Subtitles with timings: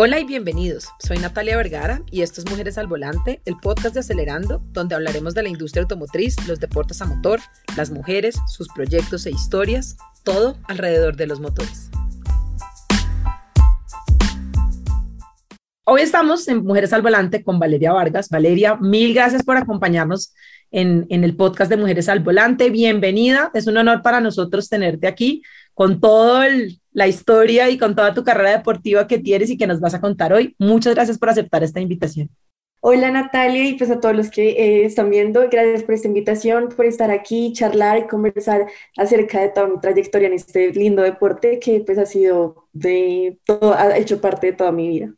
[0.00, 0.86] Hola y bienvenidos.
[1.00, 5.34] Soy Natalia Vergara y esto es Mujeres al Volante, el podcast de Acelerando, donde hablaremos
[5.34, 7.40] de la industria automotriz, los deportes a motor,
[7.76, 11.90] las mujeres, sus proyectos e historias, todo alrededor de los motores.
[15.82, 18.28] Hoy estamos en Mujeres al Volante con Valeria Vargas.
[18.28, 20.32] Valeria, mil gracias por acompañarnos
[20.70, 22.70] en, en el podcast de Mujeres al Volante.
[22.70, 23.50] Bienvenida.
[23.52, 25.42] Es un honor para nosotros tenerte aquí
[25.78, 26.48] con toda
[26.90, 30.00] la historia y con toda tu carrera deportiva que tienes y que nos vas a
[30.00, 30.56] contar hoy.
[30.58, 32.28] Muchas gracias por aceptar esta invitación.
[32.80, 36.70] Hola Natalia y pues a todos los que eh, están viendo, gracias por esta invitación,
[36.70, 41.60] por estar aquí, charlar y conversar acerca de toda mi trayectoria en este lindo deporte
[41.60, 45.14] que pues ha sido de todo, ha hecho parte de toda mi vida.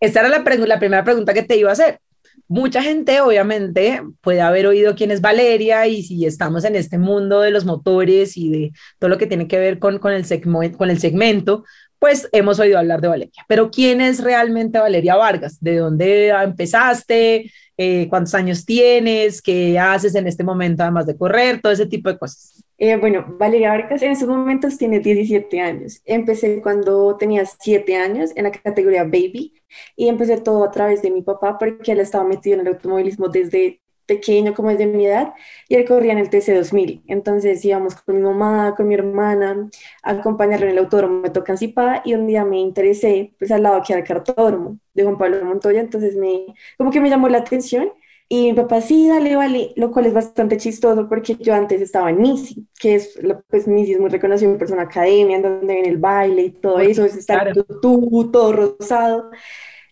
[0.00, 2.00] Esta era la, la primera pregunta que te iba a hacer
[2.48, 7.40] mucha gente obviamente puede haber oído quién es Valeria y si estamos en este mundo
[7.40, 10.26] de los motores y de todo lo que tiene que ver con, con, el,
[10.76, 11.64] con el segmento,
[11.98, 13.44] pues hemos oído hablar de Valeria.
[13.46, 15.58] Pero ¿quién es realmente Valeria Vargas?
[15.60, 17.52] ¿De dónde empezaste?
[17.76, 19.40] Eh, ¿Cuántos años tienes?
[19.40, 21.60] ¿Qué haces en este momento además de correr?
[21.62, 22.61] Todo ese tipo de cosas.
[22.84, 26.02] Eh, bueno, Valeria Vargas en estos momentos tiene 17 años.
[26.04, 29.54] Empecé cuando tenía 7 años en la categoría Baby
[29.94, 33.28] y empecé todo a través de mi papá porque él estaba metido en el automovilismo
[33.28, 35.32] desde pequeño, como es de mi edad,
[35.68, 37.02] y él corría en el TC2000.
[37.06, 39.70] Entonces íbamos con mi mamá, con mi hermana,
[40.02, 43.62] a acompañarlo en el autódromo me toca Cipá y un día me interesé, pues al
[43.62, 47.28] lado que era el cartódromo de Juan Pablo Montoya, entonces me, como que me llamó
[47.28, 47.92] la atención
[48.32, 52.08] y mi papá, sí, dale, vale, lo cual es bastante chistoso porque yo antes estaba
[52.08, 55.84] en MISI, que es, pues MISI es muy reconocido en persona academia, en donde ven
[55.84, 59.30] el baile y todo eso, es estar tú, todo rosado.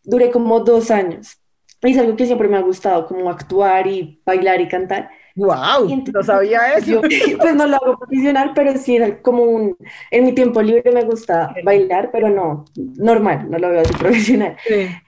[0.02, 1.36] Duré como dos años.
[1.82, 5.10] Y es algo que siempre me ha gustado, como actuar y bailar y cantar.
[5.36, 5.88] ¡Wow!
[6.12, 7.00] no sabía eso.
[7.00, 9.76] pues no lo hago profesional, pero sí era como un...
[10.10, 12.64] En mi tiempo libre me gusta bailar, pero no,
[12.96, 14.56] normal, no lo veo así profesional.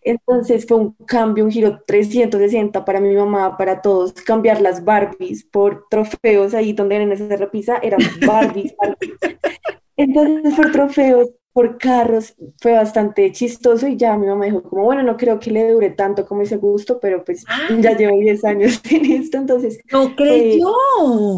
[0.03, 5.45] Entonces fue un cambio, un giro 360 para mi mamá, para todos, cambiar las Barbies
[5.45, 8.75] por trofeos ahí donde en esa repisa eran Barbies.
[8.77, 9.13] Barbies.
[9.97, 15.03] Entonces por trofeos por carros fue bastante chistoso y ya mi mamá dijo como, bueno,
[15.03, 17.69] no creo que le dure tanto como ese gusto, pero pues ah.
[17.79, 19.79] ya llevo 10 años en esto, entonces...
[19.93, 20.73] No creyó.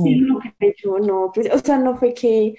[0.04, 2.54] sí, no creyó, no, pues, o sea, no fue que...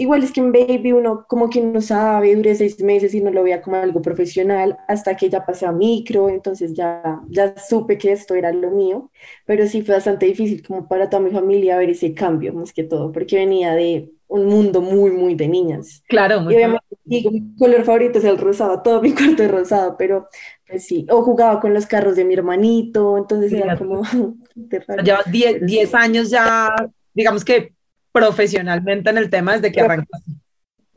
[0.00, 3.32] Igual es que en Baby uno como que no sabe, dure seis meses y no
[3.32, 7.98] lo veía como algo profesional hasta que ya pasé a micro, entonces ya, ya supe
[7.98, 9.10] que esto era lo mío,
[9.44, 12.84] pero sí fue bastante difícil como para toda mi familia ver ese cambio más que
[12.84, 16.02] todo, porque venía de un mundo muy, muy de niñas.
[16.06, 19.96] Claro, muy y obviamente mi color favorito es el rosado, todo mi cuarto es rosado,
[19.98, 20.28] pero
[20.66, 24.02] pues sí, o jugaba con los carros de mi hermanito, entonces era como...
[25.04, 26.74] Llevas 10 años ya,
[27.14, 27.72] digamos que
[28.12, 30.32] profesionalmente en el tema desde que arrancaste.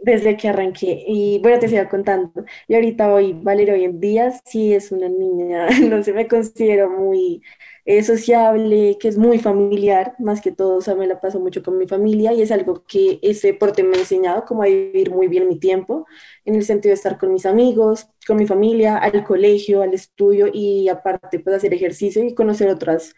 [0.03, 2.33] Desde que arranqué, y bueno, te sigo contando,
[2.67, 6.89] y ahorita hoy, Valeria, hoy en día sí es una niña, no sé, me considero
[6.89, 7.43] muy
[7.85, 11.63] es sociable, que es muy familiar, más que todo, o sea, me la paso mucho
[11.63, 15.11] con mi familia y es algo que ese deporte me ha enseñado, como a vivir
[15.11, 16.05] muy bien mi tiempo,
[16.45, 20.47] en el sentido de estar con mis amigos, con mi familia, al colegio, al estudio
[20.53, 23.13] y aparte, pues hacer ejercicio y conocer otras,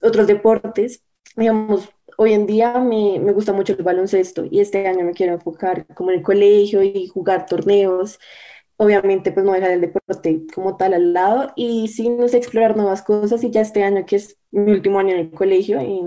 [0.00, 1.02] otros deportes.
[1.36, 5.34] Digamos, hoy en día me, me gusta mucho el baloncesto y este año me quiero
[5.34, 8.18] enfocar como en el colegio y jugar torneos
[8.78, 12.76] obviamente pues no dejar el deporte como tal al lado y sí, no sé, explorar
[12.76, 16.00] nuevas cosas y ya este año que es mi último año en el colegio y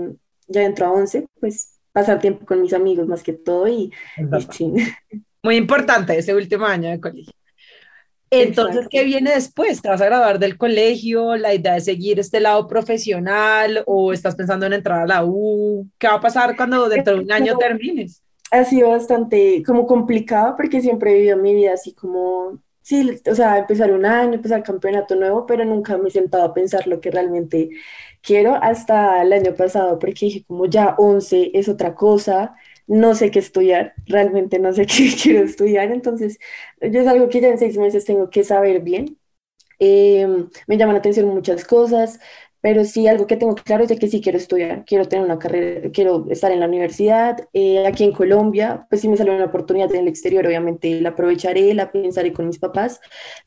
[0.48, 3.92] ya entro a 11, pues pasar tiempo con mis amigos más que todo y,
[4.50, 4.72] sí.
[5.42, 7.32] Muy importante ese último año de colegio.
[8.30, 9.82] Entonces, ¿qué viene después?
[9.82, 11.36] ¿Te vas a graduar del colegio?
[11.36, 15.86] ¿La idea de seguir este lado profesional o estás pensando en entrar a la U?
[15.98, 18.22] ¿Qué va a pasar cuando dentro de un año termines?
[18.52, 23.34] ha sido bastante como complicado porque siempre he vivido mi vida así como, sí, o
[23.34, 27.00] sea, empezar un año, empezar campeonato nuevo, pero nunca me he sentado a pensar lo
[27.00, 27.70] que realmente
[28.22, 32.54] quiero hasta el año pasado porque dije como ya 11 es otra cosa,
[32.86, 36.38] no sé qué estudiar, realmente no sé qué quiero estudiar, entonces
[36.80, 39.18] yo es algo que ya en seis meses tengo que saber bien.
[39.78, 42.20] Em, me llaman la atención muchas cosas,
[42.62, 45.38] pero sí algo que tengo claro es de que sí quiero estudiar, quiero tener una
[45.38, 49.46] carrera, quiero estar en la universidad, eh, aquí en Colombia, pues si me sale una
[49.46, 53.00] oportunidad en el exterior, obviamente la aprovecharé, la pensaré con mis papás,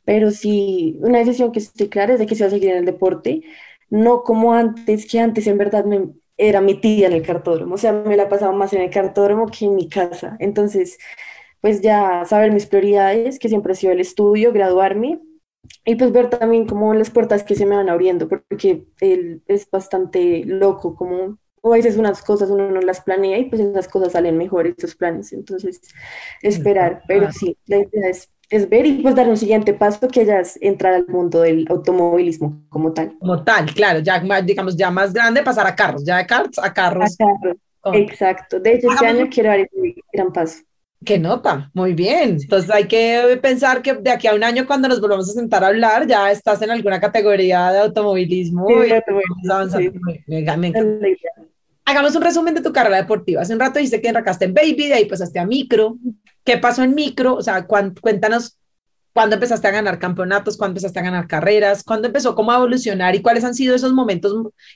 [0.03, 2.77] pero sí, una decisión que estoy clara es de que se va a seguir en
[2.79, 3.41] el deporte,
[3.89, 5.85] no como antes, que antes en verdad
[6.38, 9.47] era mi tía en el cartódromo, o sea, me la pasaba más en el cartódromo
[9.47, 10.97] que en mi casa, entonces,
[11.62, 15.21] pues ya saber mis prioridades, que siempre ha sido el estudio, graduarme,
[15.86, 19.70] y pues ver también como las puertas que se me van abriendo, porque él es
[19.70, 24.14] bastante loco, como a veces unas cosas uno no las planea y pues esas cosas
[24.14, 25.82] salen mejor, esos planes, entonces
[26.42, 30.26] esperar, pero sí, la idea es es ver y pues dar un siguiente paso que
[30.26, 33.18] ya es entrar al mundo del automovilismo como tal.
[33.18, 36.74] Como tal, claro, ya digamos ya más grande pasar a carros, ya de karts a
[36.74, 37.16] carros.
[37.94, 40.64] Exacto, de hecho este año quiero dar ese gran paso.
[41.06, 42.38] Qué nota, muy bien.
[42.42, 45.63] Entonces hay que pensar que de aquí a un año cuando nos volvamos a sentar
[45.63, 48.68] a hablar ya estás en alguna categoría de automovilismo.
[51.86, 53.44] Hagamos un resumen de tu carrera deportiva.
[53.44, 55.98] Hace un rato dice que arrancaste en Baby, de ahí pasaste a Micro.
[56.44, 57.36] ¿Qué pasó en Micro?
[57.36, 58.58] O sea, cuéntanos
[59.13, 63.13] cuándo empezaste a ganar campeonatos, cuándo empezaste a ganar carreras, cuándo empezó cómo a evolucionar
[63.13, 64.34] y cuáles han sido esos momentos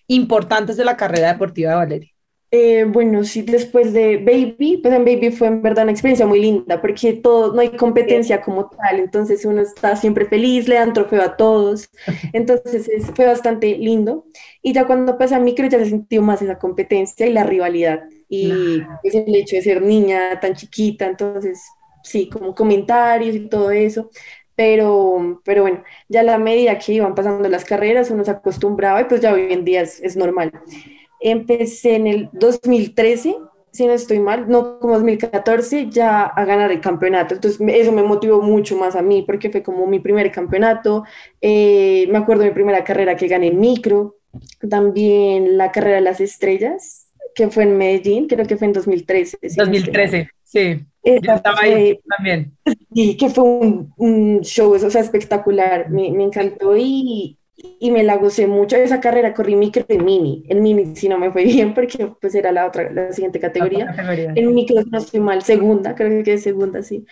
[0.08, 2.12] importantes de la carrera deportiva de Valeria.
[2.52, 6.42] Eh, bueno, sí, después de Baby, pues en Baby fue en verdad una experiencia muy
[6.42, 10.94] linda porque todo, no hay competencia como tal, entonces uno está siempre feliz, le dan
[10.94, 11.92] trofeo a todos,
[12.34, 14.26] entonces fue bastante lindo.
[14.64, 18.02] Y ya cuando pasé a micro ya se sintió más esa competencia y la rivalidad
[18.28, 21.62] y pues, el hecho de ser niña tan chiquita, entonces
[22.04, 24.10] sí, como comentarios y todo eso.
[24.56, 29.02] Pero, pero bueno, ya a la medida que iban pasando las carreras uno se acostumbraba
[29.02, 30.52] y pues ya hoy en día es, es normal.
[31.20, 33.36] Empecé en el 2013,
[33.72, 37.36] si no estoy mal, no como 2014, ya a ganar el campeonato.
[37.36, 41.04] Entonces eso me motivó mucho más a mí porque fue como mi primer campeonato.
[41.42, 44.18] Eh, me acuerdo de mi primera carrera que gané en micro,
[44.70, 49.38] también la carrera de las estrellas, que fue en Medellín, creo que fue en 2013.
[49.56, 50.86] 2013, sí.
[51.04, 52.52] Yo estaba ahí también.
[52.94, 57.39] Sí, que fue un, un show, o sea, espectacular, me, me encantó y,
[57.80, 58.76] y me la gocé mucho.
[58.76, 60.44] Esa carrera corrí micro y mini.
[60.50, 63.94] El mini si no me fue bien porque pues era la otra, la siguiente categoría.
[64.36, 67.06] En micro no estoy mal, segunda, creo que es segunda, sí.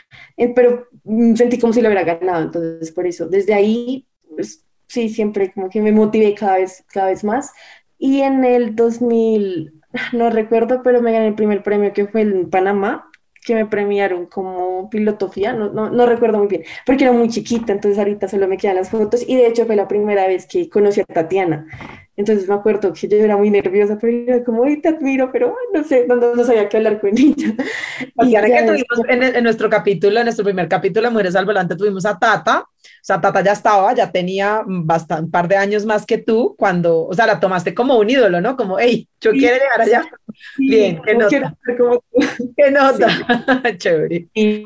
[0.55, 3.27] Pero mm, sentí como si lo hubiera ganado, entonces por eso.
[3.27, 7.51] Desde ahí, pues sí, siempre como que me motivé cada vez, cada vez más.
[7.97, 9.81] Y en el 2000,
[10.13, 13.09] no recuerdo, pero me gané el primer premio que fue en Panamá
[13.47, 17.71] que me premiaron como pilotofía, no, no, no, recuerdo muy bien, porque era muy chiquita,
[17.71, 20.69] entonces ahorita solo me quedan las fotos y de hecho fue la primera vez que
[20.69, 21.65] conocí a Tatiana.
[22.17, 25.55] Entonces me acuerdo que yo era muy nerviosa, pero era como, ay, te admiro, pero
[25.73, 27.55] no sé, no, no sabía qué hablar con ella.
[28.25, 31.45] Y ahora que tuvimos en, en, nuestro capítulo, en nuestro primer capítulo de Mujeres al
[31.45, 35.55] Volante, tuvimos a Tata, o sea, Tata ya estaba, ya tenía bastante, un par de
[35.55, 38.57] años más que tú, cuando, o sea, la tomaste como un ídolo, ¿no?
[38.57, 40.05] Como, hey, yo quiero llegar allá.
[40.57, 41.57] Bien, qué nota.
[42.57, 43.07] Qué nota,
[43.77, 44.27] chévere.
[44.33, 44.65] Y,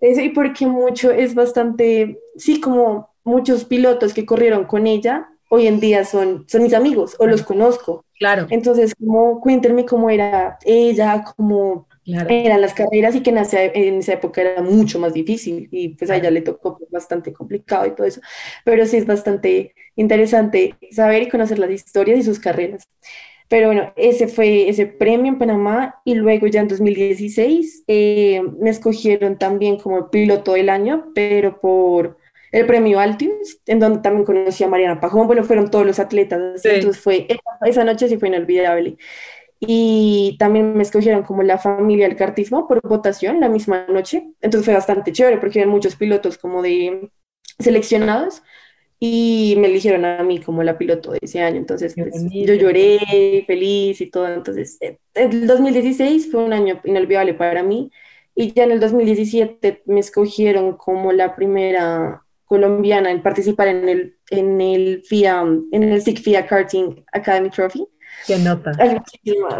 [0.00, 5.80] y porque mucho, es bastante, sí, como muchos pilotos que corrieron con ella, hoy en
[5.80, 8.04] día son, son mis amigos o los conozco.
[8.18, 8.46] Claro.
[8.50, 13.98] Entonces, como cuéntenme cómo era ella, cómo eran las carreras y que en esa, en
[13.98, 17.94] esa, época era mucho más difícil y pues a ella le tocó bastante complicado y
[17.94, 18.20] todo eso.
[18.64, 22.88] Pero sí es bastante interesante saber y conocer las historias y sus carreras.
[23.50, 28.70] Pero bueno, ese fue ese premio en Panamá y luego ya en 2016 eh, me
[28.70, 32.16] escogieron también como piloto del año, pero por
[32.52, 36.64] el premio Altius, en donde también conocí a Mariana Pajón, bueno, fueron todos los atletas,
[36.64, 37.26] entonces fue,
[37.64, 38.98] esa, noche sí fue inolvidable.
[39.58, 44.64] Y también me escogieron como la familia del cartismo por votación la misma noche, entonces
[44.64, 47.10] fue bastante chévere porque había muchos pilotos como de
[47.58, 48.44] seleccionados
[49.02, 53.44] y me eligieron a mí como la piloto de ese año, entonces pues, yo lloré
[53.46, 57.90] feliz y todo, entonces eh, el 2016 fue un año inolvidable para mí
[58.34, 64.18] y ya en el 2017 me escogieron como la primera colombiana en participar en el,
[64.28, 67.86] en el FIA, en el SIG FIA Karting Academy Trophy.
[68.26, 68.72] ¿Qué nota?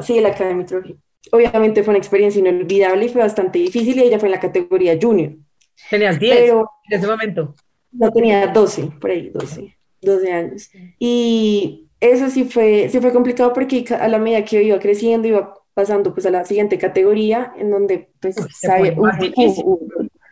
[0.02, 0.96] Sí, el Academy Trophy.
[1.32, 4.98] Obviamente fue una experiencia inolvidable y fue bastante difícil y ella fue en la categoría
[5.00, 5.32] junior.
[5.88, 7.54] Tenías 10 en ese momento.
[7.92, 10.70] No, tenía 12, por ahí, 12, 12 años.
[10.98, 15.28] Y eso sí fue, sí fue complicado porque a la medida que yo iba creciendo,
[15.28, 18.96] iba pasando pues a la siguiente categoría, en donde pues sabe,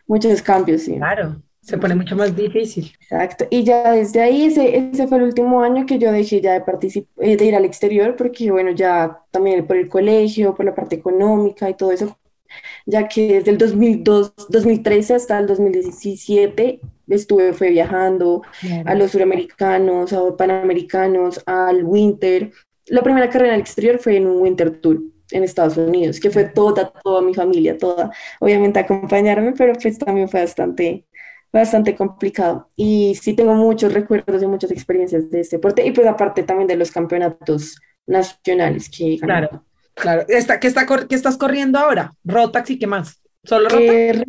[0.07, 0.95] muchos cambios, sí.
[0.95, 1.41] Claro.
[1.61, 2.91] Se pone mucho más difícil.
[3.01, 3.45] Exacto.
[3.49, 6.61] Y ya desde ahí, ese, ese fue el último año que yo dejé ya de,
[6.61, 10.73] participar, eh, de ir al exterior, porque bueno, ya también por el colegio, por la
[10.73, 12.17] parte económica y todo eso,
[12.85, 16.79] ya que desde el 2002, 2013 hasta el 2017
[17.15, 18.41] estuve, fue viajando
[18.85, 22.51] a los suramericanos, a los panamericanos, al winter.
[22.87, 24.99] La primera carrera al exterior fue en un winter tour
[25.31, 30.27] en Estados Unidos, que fue toda, toda mi familia, toda, obviamente acompañarme, pero pues también
[30.27, 31.05] fue bastante
[31.51, 32.69] bastante complicado.
[32.75, 36.67] Y sí tengo muchos recuerdos y muchas experiencias de este deporte y pues aparte también
[36.67, 40.25] de los campeonatos nacionales que Claro, claro.
[40.27, 42.13] ¿Está, qué, está, ¿Qué estás corriendo ahora?
[42.23, 43.21] ¿Rotax y qué más?
[43.43, 43.69] ¿Solo?
[43.79, 44.23] Eh,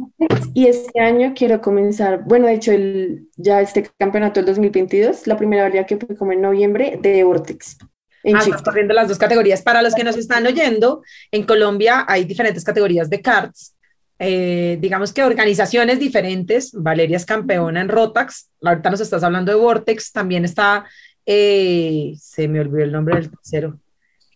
[0.55, 5.37] y este año quiero comenzar, bueno, de hecho el, ya este campeonato del 2022, la
[5.37, 7.79] primera variedad que fue como en noviembre de Vortex.
[8.23, 9.63] En ah, estás corriendo las dos categorías.
[9.63, 13.75] Para los que nos están oyendo, en Colombia hay diferentes categorías de karts
[14.23, 16.73] eh, digamos que organizaciones diferentes.
[16.75, 20.85] Valeria es campeona en Rotax, ahorita nos estás hablando de Vortex, también está,
[21.25, 23.81] eh, se me olvidó el nombre del tercero.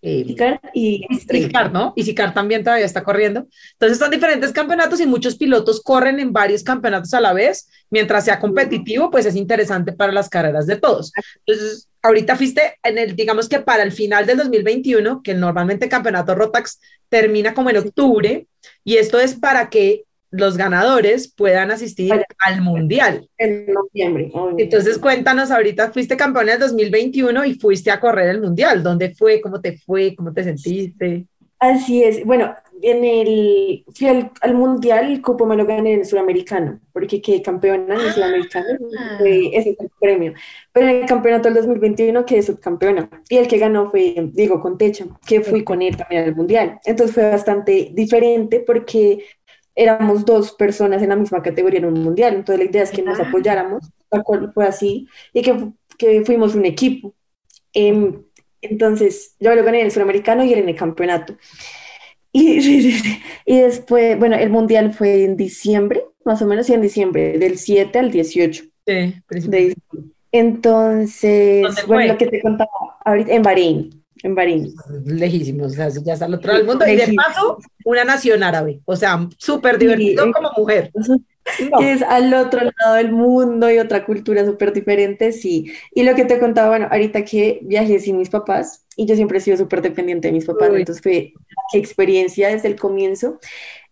[0.07, 1.95] Eh, Sicar y Sicar, ¿no?
[1.97, 3.47] Y Sicar también todavía está corriendo.
[3.73, 7.71] Entonces son diferentes campeonatos y muchos pilotos corren en varios campeonatos a la vez.
[7.89, 11.11] Mientras sea competitivo, pues es interesante para las carreras de todos.
[11.47, 15.91] Entonces, ahorita fuiste en el, digamos que para el final del 2021, que normalmente el
[15.91, 18.47] campeonato Rotax termina como en octubre,
[18.85, 20.05] y esto es para que
[20.37, 23.29] los ganadores puedan asistir al mundial.
[23.39, 24.31] En noviembre.
[24.59, 28.83] Entonces cuéntanos, ahorita fuiste campeón en el 2021 y fuiste a correr el mundial.
[28.83, 29.41] ¿Dónde fue?
[29.41, 30.15] ¿Cómo te fue?
[30.17, 31.27] ¿Cómo te sentiste?
[31.61, 32.25] Así es.
[32.25, 37.23] Bueno, en el, fui al, mundial, el cupo me lo gané en el sudamericano, porque
[37.23, 38.67] quedé campeona en el sudamericano,
[38.99, 39.19] ah.
[39.23, 40.35] ese es el premio.
[40.73, 45.07] Pero en el campeonato del 2021 quedé subcampeona, y el que ganó fue Diego Contecha,
[45.27, 46.79] que fui con él también al mundial.
[46.85, 49.25] Entonces fue bastante diferente porque
[49.75, 53.03] éramos dos personas en la misma categoría en un mundial, entonces la idea es que
[53.03, 53.91] nos apoyáramos,
[54.55, 57.15] fue así, y que, que fuimos un equipo.
[57.73, 58.23] Em,
[58.61, 61.37] entonces, yo lo gané en el sudamericano y él en el campeonato.
[62.33, 62.59] Y,
[63.47, 67.59] y después, bueno, el mundial fue en diciembre, más o menos, y en diciembre, del
[67.59, 68.65] 7 al 18.
[68.87, 69.15] Sí,
[70.33, 72.71] Entonces, bueno, lo que te contaba
[73.05, 74.75] ahorita, en Bahrein, en Bahrein.
[75.05, 76.87] Lejísimos, o sea, ya está al otro lado del mundo.
[76.87, 80.91] Y de paso, una nación árabe, o sea, súper divertido como mujer.
[81.79, 85.71] Que es al otro lado del mundo y otra cultura súper diferente, sí.
[85.95, 89.39] Y lo que te contaba, bueno, ahorita que viajé sin mis papás, y yo siempre
[89.39, 91.35] he sido súper dependiente de mis papás, entonces fue
[91.71, 93.39] qué experiencia desde el comienzo.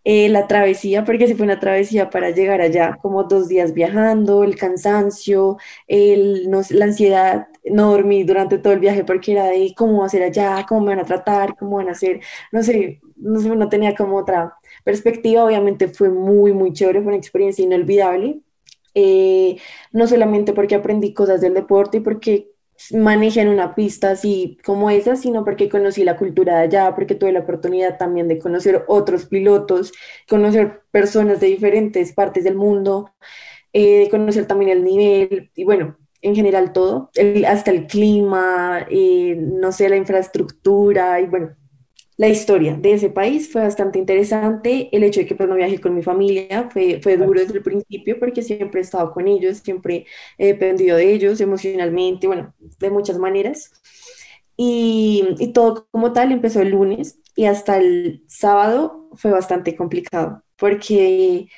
[0.05, 4.43] Eh, la travesía, porque se fue una travesía para llegar allá, como dos días viajando,
[4.43, 9.73] el cansancio, el, no, la ansiedad, no dormí durante todo el viaje porque era de
[9.77, 12.63] cómo va a ser allá, cómo me van a tratar, cómo van a hacer, no
[12.63, 17.17] sé, no sé, no tenía como otra perspectiva, obviamente fue muy, muy chévere, fue una
[17.17, 18.41] experiencia inolvidable,
[18.95, 19.57] eh,
[19.93, 22.53] no solamente porque aprendí cosas del deporte y porque
[22.93, 27.15] manejé en una pista así como esa, sino porque conocí la cultura de allá, porque
[27.15, 29.93] tuve la oportunidad también de conocer otros pilotos,
[30.29, 33.13] conocer personas de diferentes partes del mundo,
[33.73, 35.51] eh, conocer también el nivel.
[35.55, 37.11] Y bueno, en general todo,
[37.47, 41.57] hasta el clima, eh, no sé, la infraestructura y bueno,
[42.17, 44.89] la historia de ese país fue bastante interesante.
[44.93, 47.63] El hecho de que pues, no viajé con mi familia fue, fue duro desde el
[47.63, 50.07] principio porque siempre he estado con ellos, siempre
[50.39, 53.73] he dependido de ellos emocionalmente, bueno, de muchas maneras.
[54.57, 60.43] Y, y todo como tal empezó el lunes y hasta el sábado fue bastante complicado
[60.57, 61.49] porque,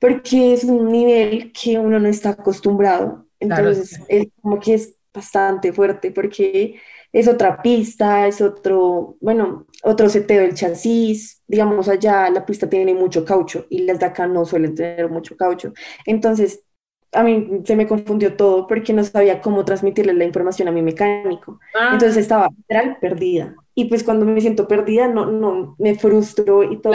[0.00, 3.23] porque es un nivel que uno no está acostumbrado.
[3.40, 6.80] Entonces, es como que es bastante fuerte porque
[7.12, 12.92] es otra pista, es otro, bueno, otro seteo del chasis, digamos allá la pista tiene
[12.92, 15.72] mucho caucho y las de acá no suelen tener mucho caucho.
[16.06, 16.64] Entonces,
[17.12, 20.82] a mí se me confundió todo porque no sabía cómo transmitirle la información a mi
[20.82, 21.60] mecánico.
[21.74, 21.90] Ah.
[21.92, 23.54] Entonces estaba literal perdida.
[23.76, 26.94] Y pues cuando me siento perdida, no, no, me frustro y todo.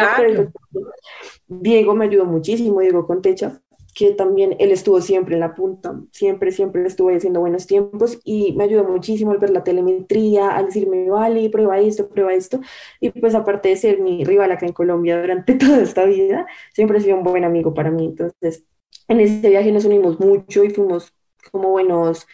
[1.47, 3.61] Diego me ayudó muchísimo, Diego Contecha,
[3.93, 8.53] que también él estuvo siempre en la punta, siempre, siempre estuvo haciendo buenos tiempos y
[8.53, 12.59] me ayudó muchísimo al ver la telemetría, al decirme, vale, prueba esto, prueba esto.
[12.99, 16.97] Y pues aparte de ser mi rival acá en Colombia durante toda esta vida, siempre
[16.97, 18.05] ha sido un buen amigo para mí.
[18.05, 18.63] Entonces,
[19.07, 21.13] en ese viaje nos unimos mucho y fuimos
[21.51, 22.27] como buenos,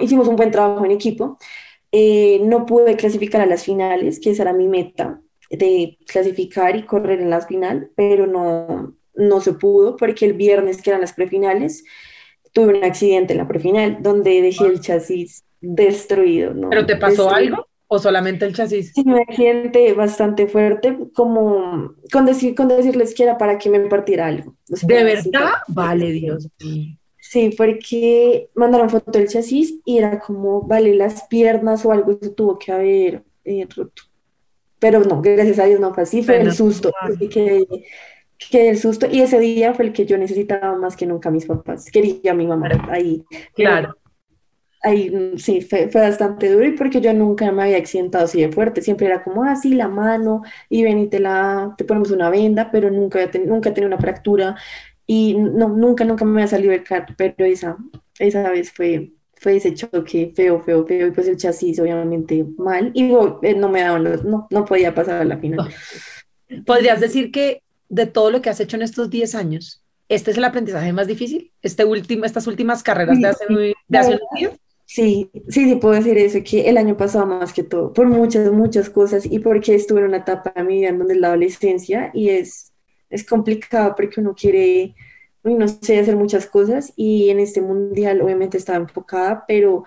[0.00, 1.38] hicimos un buen trabajo en equipo.
[1.92, 6.86] Eh, no pude clasificar a las finales, que esa era mi meta, de clasificar y
[6.86, 11.12] correr en las finales, pero no, no se pudo porque el viernes, que eran las
[11.12, 11.84] prefinales,
[12.52, 16.54] tuve un accidente en la prefinal donde dejé el chasis destruido.
[16.54, 16.70] ¿no?
[16.70, 18.92] ¿Pero te pasó algo o solamente el chasis?
[18.94, 23.80] Sí, un accidente bastante fuerte, como con, decir, con decirles que era para que me
[23.80, 24.54] partiera algo.
[24.66, 25.52] ¿De verdad?
[25.68, 26.48] Vale, Dios
[27.18, 32.30] Sí, porque mandaron foto del chasis y era como, vale, las piernas o algo se
[32.30, 34.02] tuvo que haber eh, roto.
[34.78, 36.92] Pero no, gracias a Dios no fue así, fue el susto.
[37.00, 37.64] Así que
[38.50, 41.32] que el susto, y ese día fue el que yo necesitaba más que nunca a
[41.32, 43.24] mis papás, quería a mi mamá ahí.
[43.54, 43.96] Claro.
[44.82, 48.40] Ahí mm, sí, fue, fue, bastante duro y porque yo nunca me había accidentado así
[48.40, 51.84] de fuerte, siempre era como así, ah, la mano, y ven y te, la, te
[51.84, 54.56] ponemos una venda, pero nunca, nunca he tenido una fractura
[55.06, 57.76] y no, nunca, nunca me había salido el carro, pero esa,
[58.18, 62.90] esa vez fue, fue ese choque feo, feo, feo, y pues el chasis obviamente mal,
[62.94, 65.68] y eh, no me daban no, no podía pasar a la final.
[66.66, 70.38] ¿Podrías decir que de todo lo que has hecho en estos 10 años, ¿este es
[70.38, 71.52] el aprendizaje más difícil?
[71.60, 74.50] Este último, ¿Estas últimas carreras de hace, de hace un
[74.86, 78.50] Sí, sí, sí puedo decir eso, que el año pasado más que todo, por muchas,
[78.50, 81.28] muchas cosas y porque estuve en una etapa de mi vida en donde es la
[81.28, 82.72] adolescencia y es,
[83.10, 84.94] es complicado porque uno quiere,
[85.44, 89.84] no sé, hacer muchas cosas y en este mundial obviamente estaba enfocada, pero,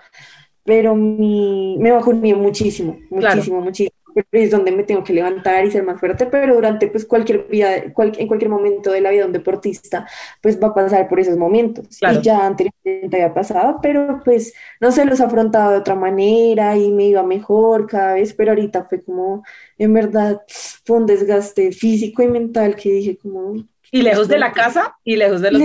[0.64, 3.95] pero mi, me bajoné muchísimo, muchísimo, muchísimo
[4.32, 7.76] es donde me tengo que levantar y ser más fuerte, pero durante pues cualquier vida,
[7.76, 10.06] en cualquier momento de la vida de un deportista,
[10.40, 11.98] pues va a pasar por esos momentos.
[12.00, 16.90] Y ya anteriormente había pasado, pero pues no sé, los afrontado de otra manera y
[16.90, 19.44] me iba mejor cada vez, pero ahorita fue como,
[19.78, 20.42] en verdad,
[20.84, 23.64] fue un desgaste físico y mental que dije como...
[23.92, 25.62] Y lejos de la casa y lejos de los...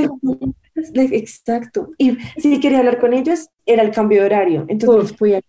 [0.93, 1.91] Exacto.
[1.97, 4.65] Y si quería hablar con ellos, era el cambio de horario.
[4.67, 5.41] Entonces fui a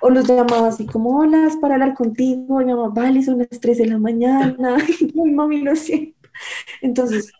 [0.00, 3.86] o los llamaba así como, hola, para hablar contigo, mamá, vale, son las 3 de
[3.86, 6.17] la mañana, y mami, lo siento.
[6.82, 7.32] Entonces,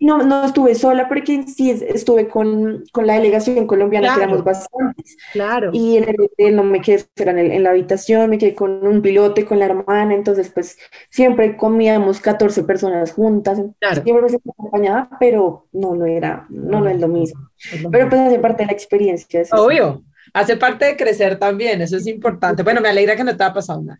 [0.00, 5.16] no, no estuve sola porque sí estuve con, con la delegación colombiana, que éramos bastantes.
[5.32, 5.70] Claro.
[5.72, 9.02] Y en el hotel no me quedé en, en, la habitación, me quedé con un
[9.02, 10.78] pilote, con la hermana, entonces pues
[11.10, 14.02] siempre comíamos 14 personas juntas, claro.
[14.02, 17.50] siempre me sentía acompañada, pero no, no era, no, no es lo mismo.
[17.90, 19.42] pero pues hace parte de la experiencia.
[19.52, 22.62] Obvio hace parte de crecer también, eso es importante.
[22.62, 23.98] Bueno, me alegra que no te haya pasado nada.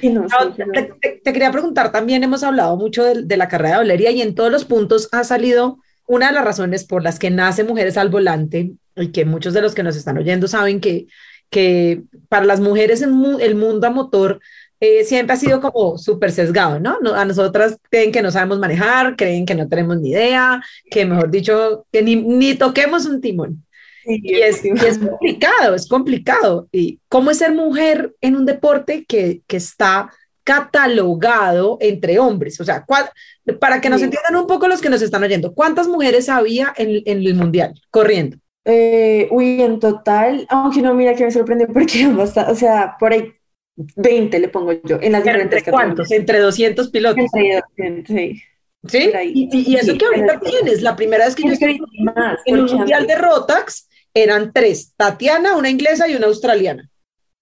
[0.00, 4.50] Te, quería preguntar también, hemos hablado mucho de, la carrera de Valeria y en todos
[4.50, 8.72] los puntos ha salido una de las razones por las que nace Mujeres al Volante
[8.96, 11.06] y que muchos de los que nos están oyendo saben que,
[11.50, 14.40] que para las mujeres en el mundo a motor
[14.80, 16.98] eh, siempre ha sido como súper sesgado, ¿no?
[17.14, 21.30] A nosotras creen que no sabemos manejar, creen que no tenemos ni idea, que mejor
[21.30, 23.64] dicho, que ni, ni toquemos un timón
[24.08, 24.62] y, es,
[24.98, 26.68] complicado, es complicado.
[26.72, 30.10] ¿Y cómo es ser mujer en un deporte que, que está
[30.44, 32.60] catalogado entre hombres?
[32.60, 32.86] O sea,
[33.60, 37.02] para que nos entiendan un poco los que nos están oyendo, ¿cuántas mujeres había en,
[37.04, 38.38] en el Mundial corriendo?
[38.64, 43.32] Eh, uy, en total, aunque no, mira que me sorprendió porque, o sea, por ahí
[43.96, 46.10] 20 le pongo yo en las diferentes ¿Entre cuántos?
[46.10, 47.24] Entre 200 pilotos.
[47.34, 48.42] Entre 200, sí.
[48.86, 49.10] ¿Sí?
[49.24, 51.80] Y, y, eso que ahorita tienes, la primera vez que yo estoy
[52.46, 56.90] en un mundial de Rotax, eran tres, Tatiana, una inglesa y una australiana.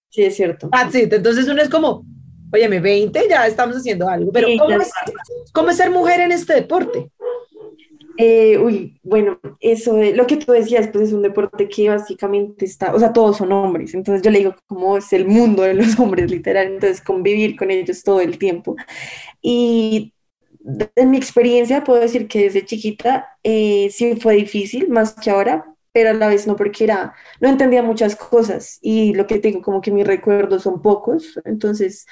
[0.09, 0.69] Sí, es cierto.
[0.71, 2.05] Ah, sí, entonces uno es como,
[2.51, 4.91] óyeme, 20, ya estamos haciendo algo, pero ¿cómo, es,
[5.53, 7.11] ¿cómo, es, ser mujer en este deporte?
[8.19, 12.65] Eh, uy, bueno, eso, de, lo que tú decías, pues es un deporte que básicamente
[12.65, 15.75] está, o sea, todos son hombres, entonces yo le digo cómo es el mundo de
[15.75, 18.75] los hombres, literal, entonces convivir con ellos todo el tiempo.
[19.39, 20.13] Y
[20.95, 25.76] en mi experiencia puedo decir que desde chiquita eh, sí fue difícil, más que ahora,
[25.97, 28.77] pero a la vez no, porque era, no entendía muchas cosas.
[28.83, 32.05] Y lo que tengo como que mis recuerdos son pocos, entonces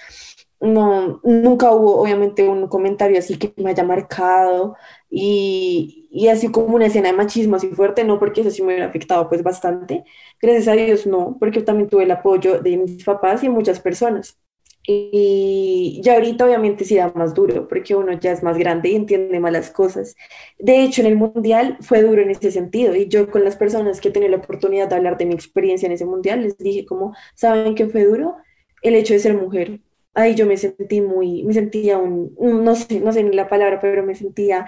[0.59, 4.75] no, nunca hubo obviamente un comentario así que me haya marcado.
[5.07, 8.69] Y, y, así como una escena de machismo así fuerte, no, porque eso sí me
[8.69, 10.03] hubiera afectado pues bastante,
[10.41, 14.39] gracias a Dios no, porque también tuve el apoyo de mis papás y muchas personas.
[14.87, 18.95] Y ya ahorita obviamente sí da más duro, porque uno ya es más grande y
[18.95, 20.15] entiende más las cosas.
[20.59, 22.95] De hecho, en el mundial fue duro en ese sentido.
[22.95, 25.93] Y yo con las personas que tenía la oportunidad de hablar de mi experiencia en
[25.93, 28.35] ese mundial, les dije como, ¿saben qué fue duro?
[28.81, 29.81] El hecho de ser mujer
[30.15, 33.79] ahí yo me sentí muy, me sentía un, no sé, no sé ni la palabra,
[33.79, 34.65] pero me sentía,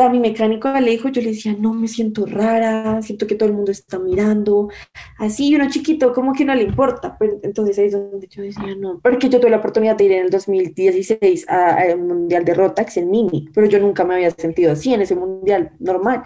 [0.00, 3.54] a mi mecánico Alejo, yo le decía, no, me siento rara, siento que todo el
[3.54, 4.68] mundo está mirando,
[5.18, 8.74] así, uno chiquito, como que no le importa, pero entonces ahí es donde yo decía,
[8.78, 12.96] no, porque yo tuve la oportunidad de ir en el 2016 al Mundial de Rotax
[12.98, 16.22] en Mini, pero yo nunca me había sentido así en ese Mundial normal,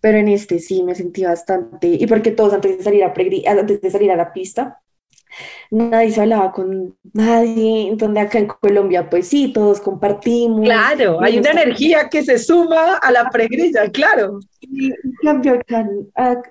[0.00, 3.12] pero en este sí me sentí bastante, y porque todos antes de salir a,
[3.46, 4.81] antes de salir a la pista,
[5.70, 10.62] nadie se hablaba con nadie, donde acá en Colombia, pues sí, todos compartimos.
[10.62, 14.40] Claro, hay una energía que se suma a la pregrilla, claro.
[14.60, 15.86] Y en cambio acá,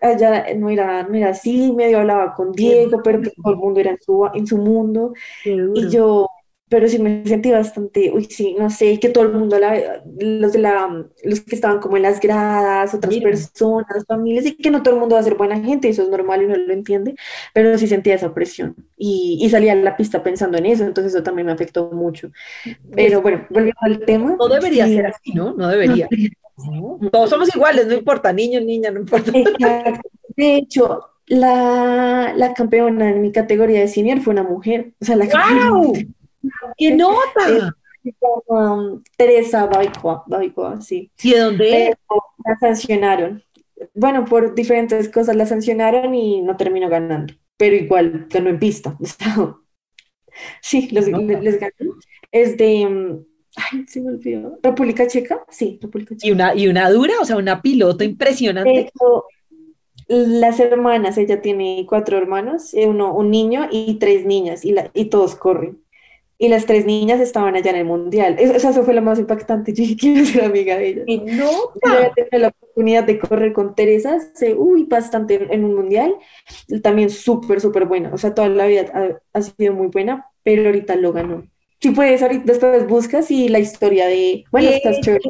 [0.02, 3.91] allá no era, no era así, medio hablaba con Diego, pero todo el mundo era
[3.91, 5.13] en su, en su mundo.
[5.44, 6.28] Y yo
[6.72, 10.60] pero sí me sentí bastante, uy, sí, no sé, que todo el mundo, los, de
[10.60, 14.94] la, los que estaban como en las gradas, otras personas, familias, y que no todo
[14.94, 17.16] el mundo va a ser buena gente, eso es normal y no lo entiende,
[17.54, 21.14] pero sí sentía esa presión y, y salía a la pista pensando en eso, entonces
[21.14, 22.32] eso también me afectó mucho.
[22.96, 24.38] Pero bueno, volviendo al tema.
[24.40, 25.54] No debería ser así, ¿no?
[25.54, 26.08] No debería.
[27.12, 29.34] Todos somos iguales, no importa, niño, niña, no importa.
[30.38, 35.18] De hecho, la, la campeona en mi categoría de senior fue una mujer, o sea,
[35.18, 35.94] la ¡Wow!
[36.77, 37.75] ¡Qué nota!
[38.47, 41.12] Um, Teresa Babicoa, sí.
[41.21, 41.97] ¿Y de dónde
[42.43, 43.43] La sancionaron.
[43.93, 48.97] Bueno, por diferentes cosas la sancionaron y no terminó ganando, pero igual ganó en pista.
[50.62, 51.41] sí, les ganó.
[52.32, 53.23] Es de, um,
[53.56, 56.27] ay, se me olvidó, República Checa, sí, República Checa.
[56.27, 58.91] ¿Y una, y una dura, o sea, una piloto impresionante.
[60.08, 64.89] las hermanas, ella tiene cuatro hermanos, eh, uno, un niño y tres niñas, y, la,
[64.93, 65.82] y todos corren
[66.41, 68.36] y las tres niñas estaban allá en el mundial.
[68.39, 69.73] Eso, eso fue lo más impactante.
[69.75, 71.04] Yo quiero ser amiga de ellas.
[71.06, 71.51] Y no,
[71.86, 76.15] Yo la oportunidad de correr con Teresa, sé, uy, bastante en un mundial.
[76.82, 78.12] También súper, súper buena.
[78.12, 81.43] O sea, toda la vida ha, ha, sido muy buena, pero ahorita lo ganó.
[81.80, 85.21] Si puedes, ahorita después buscas y la historia de, bueno, estás chévere.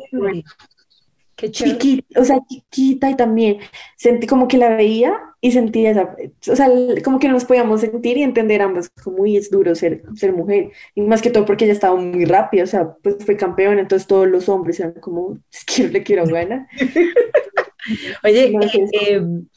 [1.49, 3.57] Chiquita, o sea, chiquita y también
[3.95, 6.15] sentí como que la veía y sentía esa,
[6.51, 6.69] o sea,
[7.03, 10.71] como que nos podíamos sentir y entender ambos, como y es duro ser, ser mujer,
[10.93, 14.07] y más que todo porque ella estaba muy rápida, o sea, pues fue campeona, entonces
[14.07, 16.67] todos los hombres eran como, quiero, le quiero ganar.
[18.23, 19.47] Oye, eh, em,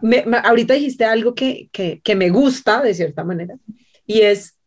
[0.00, 3.56] me, ahorita dijiste algo que, que, que me gusta de cierta manera,
[4.06, 4.58] y es,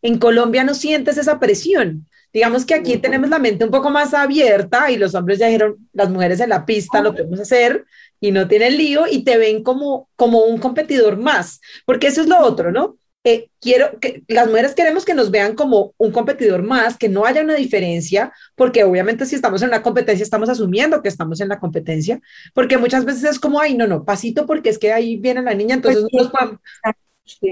[0.00, 4.12] en Colombia no sientes esa presión, Digamos que aquí tenemos la mente un poco más
[4.12, 7.86] abierta y los hombres ya dijeron, las mujeres en la pista lo podemos hacer
[8.20, 12.28] y no tienen lío y te ven como, como un competidor más, porque eso es
[12.28, 12.98] lo otro, ¿no?
[13.24, 17.24] Eh, quiero que las mujeres queremos que nos vean como un competidor más, que no
[17.24, 21.48] haya una diferencia, porque obviamente si estamos en una competencia estamos asumiendo que estamos en
[21.48, 22.20] la competencia,
[22.52, 25.54] porque muchas veces es como, ay, no, no, pasito porque es que ahí viene la
[25.54, 26.60] niña, entonces pues no, nos podemos,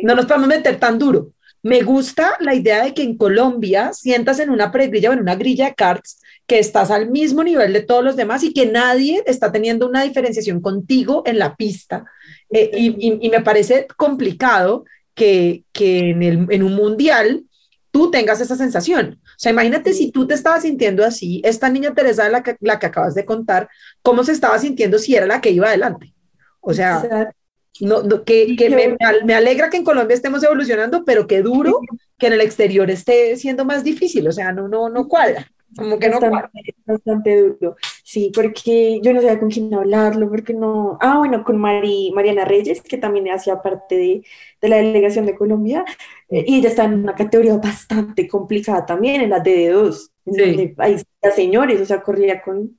[0.02, 1.30] no nos podemos meter tan duro.
[1.64, 5.34] Me gusta la idea de que en Colombia sientas en una pregrilla o en una
[5.34, 9.22] grilla de cards que estás al mismo nivel de todos los demás y que nadie
[9.24, 12.04] está teniendo una diferenciación contigo en la pista.
[12.50, 17.44] Eh, y, me parece complicado que, que en, el, en un mundial
[17.90, 19.18] tú tengas esa sensación.
[19.24, 22.78] O sea, imagínate si tú te estabas sintiendo así, esta niña Teresa, la que, la
[22.78, 23.70] que acabas de contar,
[24.02, 26.12] ¿cómo se estaba sintiendo si era la que iba adelante?
[26.60, 27.32] O sea,
[27.80, 31.80] no, que, que me, me, alegra que en Colombia estemos evolucionando, pero qué duro
[32.16, 35.98] que en el exterior esté siendo más difícil, o sea, no, no, no cuadra, como
[35.98, 36.50] que bastante, no cuadra.
[36.86, 41.58] Bastante duro, sí, porque yo no sabía con quién hablarlo, porque no, ah, bueno, con
[41.58, 44.24] Mari, Mariana Reyes, que también hacía parte de,
[44.60, 45.84] de la delegación de Colombia,
[46.28, 50.40] eh, y ella está en una categoría bastante complicada también, en la DD2, en sí.
[50.40, 50.96] donde hay
[51.34, 52.78] señores, o sea, corría con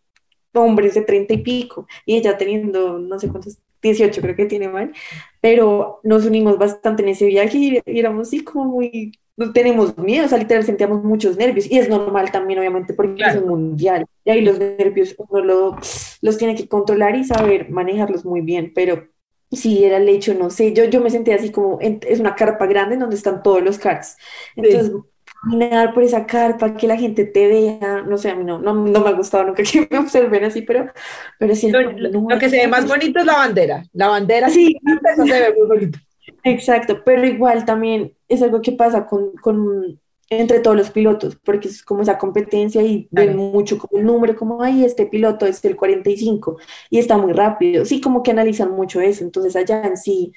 [0.53, 4.67] hombres de treinta y pico, y ella teniendo no sé cuántos 18 creo que tiene
[4.67, 4.93] mal,
[5.41, 10.25] pero nos unimos bastante en ese viaje y, éramos así como muy, no tenemos miedo,
[10.25, 11.69] o sea, literal sentíamos muchos nervios.
[11.69, 14.05] Y es normal también obviamente porque es un mundial.
[14.23, 15.77] Y ahí los nervios uno lo,
[16.21, 19.07] los tiene que controlar y saber manejarlos muy bien, pero
[19.51, 22.65] si era el hecho, no sé, yo, yo me sentía así como, es una carpa
[22.65, 24.17] grande en donde están todos los cards,
[24.55, 24.91] entonces
[25.45, 28.73] caminar por esa carpa, que la gente te vea, no sé, a mí no, no,
[28.73, 30.91] no me ha gustado nunca que me observen así, pero,
[31.39, 31.71] pero sí.
[31.71, 34.75] Lo, lo que se ve más bonito es la bandera, la bandera sí,
[35.13, 35.99] eso se ve muy bonito.
[36.43, 41.67] Exacto, pero igual también es algo que pasa con, con entre todos los pilotos, porque
[41.67, 45.63] es como esa competencia y ven mucho como el número, como, ay, este piloto es
[45.65, 46.57] el 45
[46.89, 50.33] y está muy rápido, sí, como que analizan mucho eso, entonces allá en sí,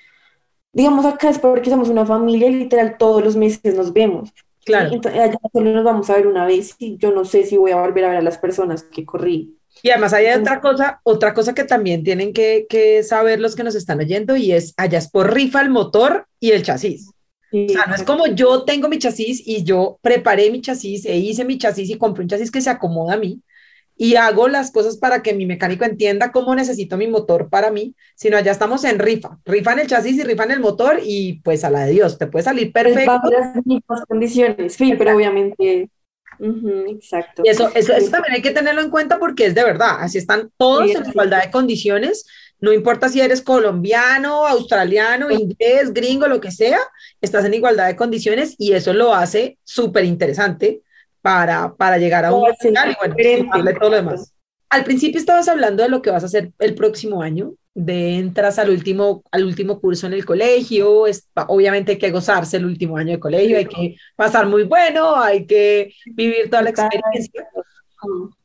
[0.73, 4.33] digamos acá es porque somos una familia y literal todos los meses nos vemos,
[4.69, 4.93] Claro.
[4.93, 7.73] entonces, allá solo nos vamos a ver una vez y yo no sé si voy
[7.73, 9.57] a volver a ver a las personas que corrí.
[9.83, 13.63] Y además hay otra cosa, otra cosa que también tienen que, que, saber los que
[13.63, 17.11] nos están oyendo y es, allá es por rifa el motor y el chasis.
[17.51, 21.07] Sí, o sea, no es como yo tengo mi chasis y yo preparé mi chasis
[21.07, 23.41] e hice mi chasis y compré un chasis que se acomoda a mí
[24.01, 27.97] y hago las cosas para que mi mecánico entienda cómo necesito mi motor para mí,
[28.15, 31.41] sino allá estamos en rifa, rifa en el chasis y rifa en el motor y
[31.43, 33.31] pues a la de Dios, te puede salir pues perfecto.
[33.31, 35.91] las mismas condiciones, sí, pero obviamente...
[36.41, 37.43] exacto.
[37.45, 40.17] Y eso, eso, eso, también hay que tenerlo en cuenta porque es de verdad, así
[40.17, 42.25] están todos en igualdad de condiciones,
[42.61, 46.79] no importa si eres colombiano, australiano, inglés, gringo, lo que sea,
[47.21, 50.83] estás en igualdad de condiciones y eso lo hace súper interesante
[51.23, 54.33] para, para llegar a un final y bueno, todo lo demás.
[54.71, 58.59] Al principio estabas hablando de lo que vas a hacer el próximo año, de entras
[58.59, 62.97] al último, al último curso en el colegio, es, obviamente hay que gozarse el último
[62.97, 67.47] año de colegio, hay que pasar muy bueno, hay que vivir toda la experiencia.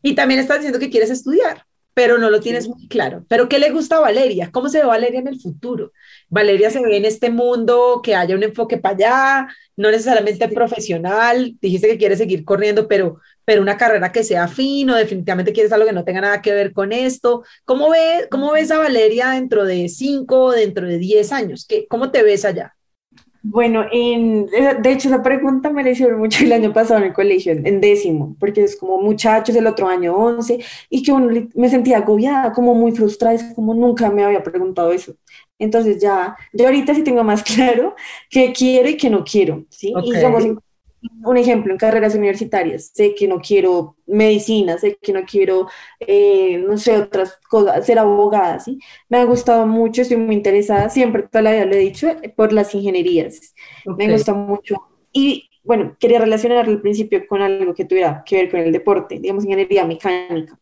[0.02, 3.26] Y también estás diciendo que quieres estudiar, pero no lo tienes muy claro.
[3.28, 4.50] ¿Pero qué le gusta a Valeria?
[4.52, 5.92] ¿Cómo se ve Valeria en el futuro?
[6.30, 11.56] Valeria se ve en este mundo que haya un enfoque para allá, no necesariamente profesional,
[11.62, 15.86] dijiste que quieres seguir corriendo, pero, pero una carrera que sea fino, definitivamente quieres algo
[15.86, 17.44] que no tenga nada que ver con esto.
[17.66, 21.66] ¿Cómo, ves, cómo ves a Valeria dentro de cinco, dentro de diez años?
[21.68, 22.76] ¿Qué, ¿Cómo te ves allá?
[23.46, 27.14] Bueno, en, de hecho esa pregunta me la hicieron mucho el año pasado en el
[27.14, 31.70] colegio, en décimo, porque es como muchachos el otro año once, y que uno me
[31.70, 35.16] sentía agobiada, como muy frustrada, es como nunca me había preguntado eso.
[35.60, 37.96] Entonces ya, yo ahorita sí tengo más claro
[38.30, 39.94] qué quiero y qué no quiero, ¿sí?
[40.04, 40.46] Y digamos,
[41.24, 45.68] un ejemplo, en carreras universitarias, sé que no quiero medicina, sé que no quiero,
[46.00, 48.80] eh, no sé, otras cosas, ser abogada, ¿sí?
[49.10, 52.54] Me ha gustado mucho, estoy muy interesada, siempre toda la vida lo he dicho, por
[52.54, 53.54] las ingenierías.
[53.86, 54.76] Me gusta mucho.
[55.12, 59.20] Y bueno, quería relacionar al principio con algo que tuviera que ver con el deporte,
[59.20, 60.60] digamos ingeniería mecánica.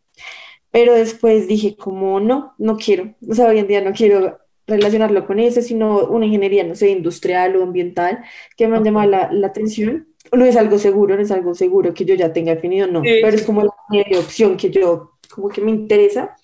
[0.72, 5.26] Pero después dije como no, no quiero, o sea, hoy en día no quiero relacionarlo
[5.28, 8.24] con eso, sino una ingeniería, no sé, industrial o ambiental,
[8.56, 10.08] que me han llamado la, la atención.
[10.32, 13.36] No es algo seguro, no es algo seguro que yo ya tenga definido, no, pero
[13.36, 13.72] es como la
[14.20, 16.36] opción que yo, como que me interesa.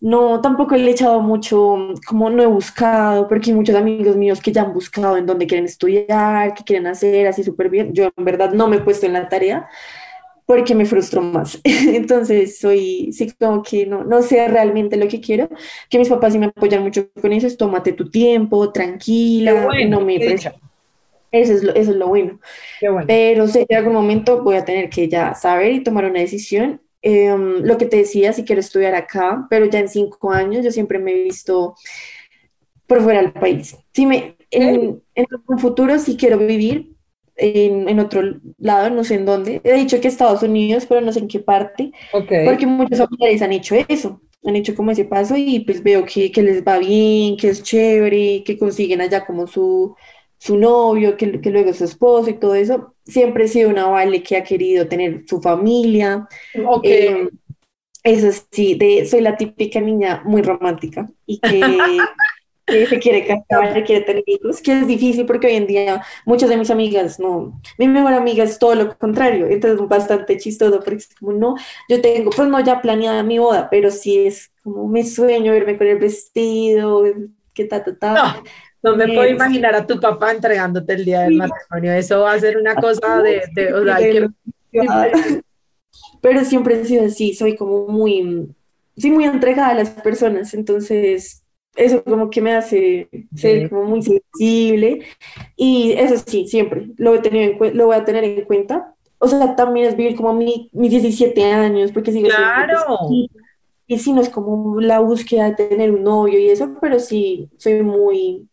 [0.00, 1.76] No, tampoco le he echado mucho,
[2.06, 5.46] como no he buscado, porque hay muchos amigos míos que ya han buscado en dónde
[5.48, 7.92] quieren estudiar, qué quieren hacer, así súper bien.
[7.92, 9.68] Yo en verdad no me he puesto en la tarea
[10.48, 11.60] porque me frustro más.
[11.64, 15.48] Entonces, soy, sí, como que no, no sé realmente lo que quiero,
[15.90, 20.00] que mis papás sí me apoyan mucho con eso, es tómate tu tiempo, tranquila, no
[20.00, 20.18] me
[21.30, 22.40] Eso es, lo, eso es lo bueno.
[22.80, 23.04] bueno.
[23.06, 26.20] Pero sé que en algún momento voy a tener que ya saber y tomar una
[26.20, 30.64] decisión Em, lo que te decía, si quiero estudiar acá, pero ya en cinco años
[30.64, 31.76] yo siempre me he visto
[32.86, 33.76] por fuera del país.
[33.92, 36.92] Si me, en, en un futuro sí quiero vivir
[37.36, 38.22] en, en, otro
[38.58, 39.60] lado, no sé en dónde.
[39.62, 43.52] He dicho que Estados Unidos, pero no sé en qué parte, porque muchos familiares han
[43.52, 47.36] hecho eso, han hecho como ese paso y pues veo que, que les va bien,
[47.36, 49.94] que es chévere, que consiguen allá como su,
[50.38, 54.22] su novio, que, que, luego su esposo y todo eso, siempre he sido una Vale
[54.22, 56.28] que ha querido tener su familia.
[56.82, 57.28] Eh,
[58.04, 61.98] eso sí, de, soy la típica niña muy romántica y que,
[62.88, 66.56] se quiere casar, quiere tener hijos, que es difícil porque hoy en día muchas de
[66.56, 70.98] mis amigas no, mi mejor amiga es todo lo contrario, entonces es bastante chistoso porque
[70.98, 71.56] es como no,
[71.88, 75.76] yo tengo, pues no ya planeada mi boda, pero sí es como mi sueño verme
[75.76, 77.04] con el vestido,
[77.52, 78.14] que ta, ta, ta.
[78.14, 78.44] No
[78.82, 81.92] me puedo imaginar a tu papá entregándote el día del matrimonio.
[81.92, 84.30] Eso va a ser una cosa de, de
[86.20, 88.48] Pero siempre he sido así, soy como muy,
[88.96, 91.42] sí, muy entregada a las personas, entonces
[91.78, 95.06] eso como que me hace ser como muy sensible
[95.56, 98.94] y eso sí, siempre lo, he tenido lo voy a tener en cuenta.
[99.20, 102.84] O sea, también es vivir como mi, mis 17 años, porque sigo Claro.
[103.86, 107.48] y sí, no es como la búsqueda de tener un novio y eso, pero sí,
[107.56, 108.47] soy muy,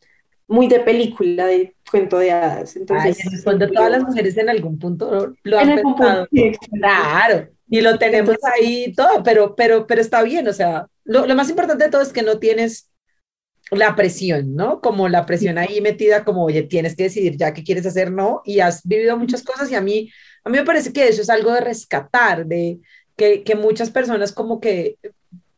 [0.48, 2.76] muy de película, de cuento de hadas.
[2.76, 6.28] Entonces, cuando todas las mujeres en algún punto lo han pensado.
[6.72, 11.36] claro, y lo tenemos ahí todo, pero, pero, pero está bien, o sea, lo, lo,
[11.36, 12.92] más importante de todo es que no tienes
[13.72, 14.82] la presión, ¿no?
[14.82, 18.42] Como la presión ahí metida, como, oye, tienes que decidir ya qué quieres hacer, ¿no?
[18.46, 20.12] Y has vivido muchas cosas y a mí,
[20.44, 22.80] a mí me parece que eso es algo de rescatar, de
[23.16, 24.98] que, que muchas personas como que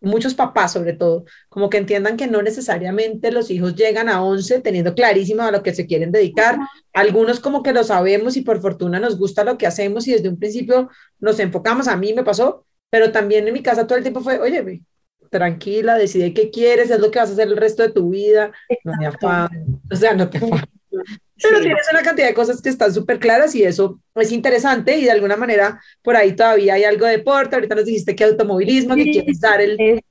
[0.08, 4.62] muchos papás sobre todo, como que entiendan que no necesariamente los hijos llegan a 11
[4.62, 6.58] teniendo clarísimo a lo que se quieren dedicar.
[6.94, 10.30] Algunos como que lo sabemos y por fortuna nos gusta lo que hacemos y desde
[10.30, 10.90] un principio
[11.20, 11.88] nos enfocamos.
[11.88, 14.82] A mí me pasó, pero también en mi casa todo el tiempo fue, oye,
[15.30, 18.52] tranquila, decide qué quieres, es lo que vas a hacer el resto de tu vida,
[18.84, 20.40] no me o sea, no te
[21.42, 25.04] Pero tienes una cantidad de cosas que están súper claras y eso es interesante y
[25.04, 27.56] de alguna manera por ahí todavía hay algo de deporte.
[27.56, 30.02] Ahorita nos dijiste que automovilismo, que quieres dar el,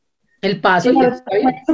[0.42, 0.92] el paso.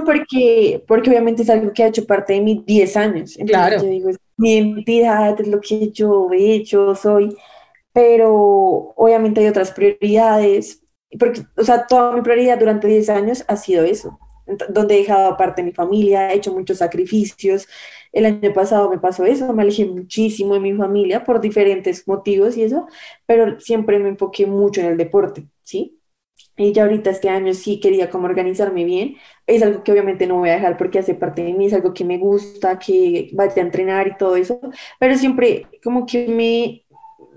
[0.05, 3.39] porque, porque obviamente es algo que ha hecho parte de mis 10 años.
[3.47, 3.83] claro.
[3.83, 7.37] Yo digo, es mi identidad, es lo que yo he hecho, soy.
[7.93, 10.83] Pero obviamente hay otras prioridades.
[11.19, 14.19] Porque, o sea, toda mi prioridad durante 10 años ha sido eso
[14.71, 17.69] donde he dejado aparte mi familia, he hecho muchos sacrificios.
[18.13, 22.57] El año pasado me pasó eso, me alejé muchísimo de mi familia por diferentes motivos
[22.57, 22.87] y eso,
[23.27, 25.99] pero siempre me enfoqué mucho en el deporte, ¿sí?
[26.57, 29.17] Y ya ahorita este año sí quería como organizarme bien.
[29.47, 31.95] Es algo que obviamente no voy a dejar porque hace parte de mí, es algo
[31.95, 34.61] que me gusta, que vaya a entrenar y todo eso,
[34.99, 36.85] pero siempre como que me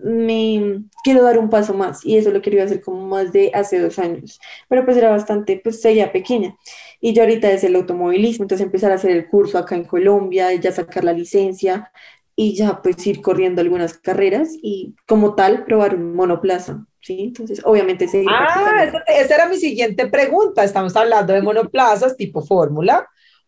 [0.04, 3.80] me quiero dar un paso más y eso lo quería hacer como más de hace
[3.80, 6.56] dos años, pero pues era bastante, pues ella pequeña
[7.02, 10.54] y yo ahorita es el automovilismo, entonces empezar a hacer el curso acá en Colombia,
[10.54, 11.92] ya sacar la licencia
[12.36, 17.26] y ya pues ir corriendo algunas carreras y como tal probar un monoplaza, ¿sí?
[17.28, 18.28] Entonces obviamente seguir.
[18.30, 23.08] Ah, esa era mi siguiente pregunta, estamos hablando de monoplazas tipo fórmula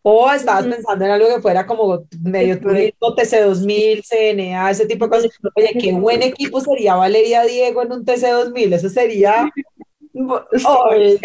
[0.10, 5.12] o estabas pensando en algo que fuera como medio turismo, TC2000, CNA, ese tipo de
[5.12, 5.32] cosas.
[5.54, 9.50] Oye, qué buen equipo sería Valeria Diego en un TC2000, eso sería...
[10.20, 11.20] Oh, es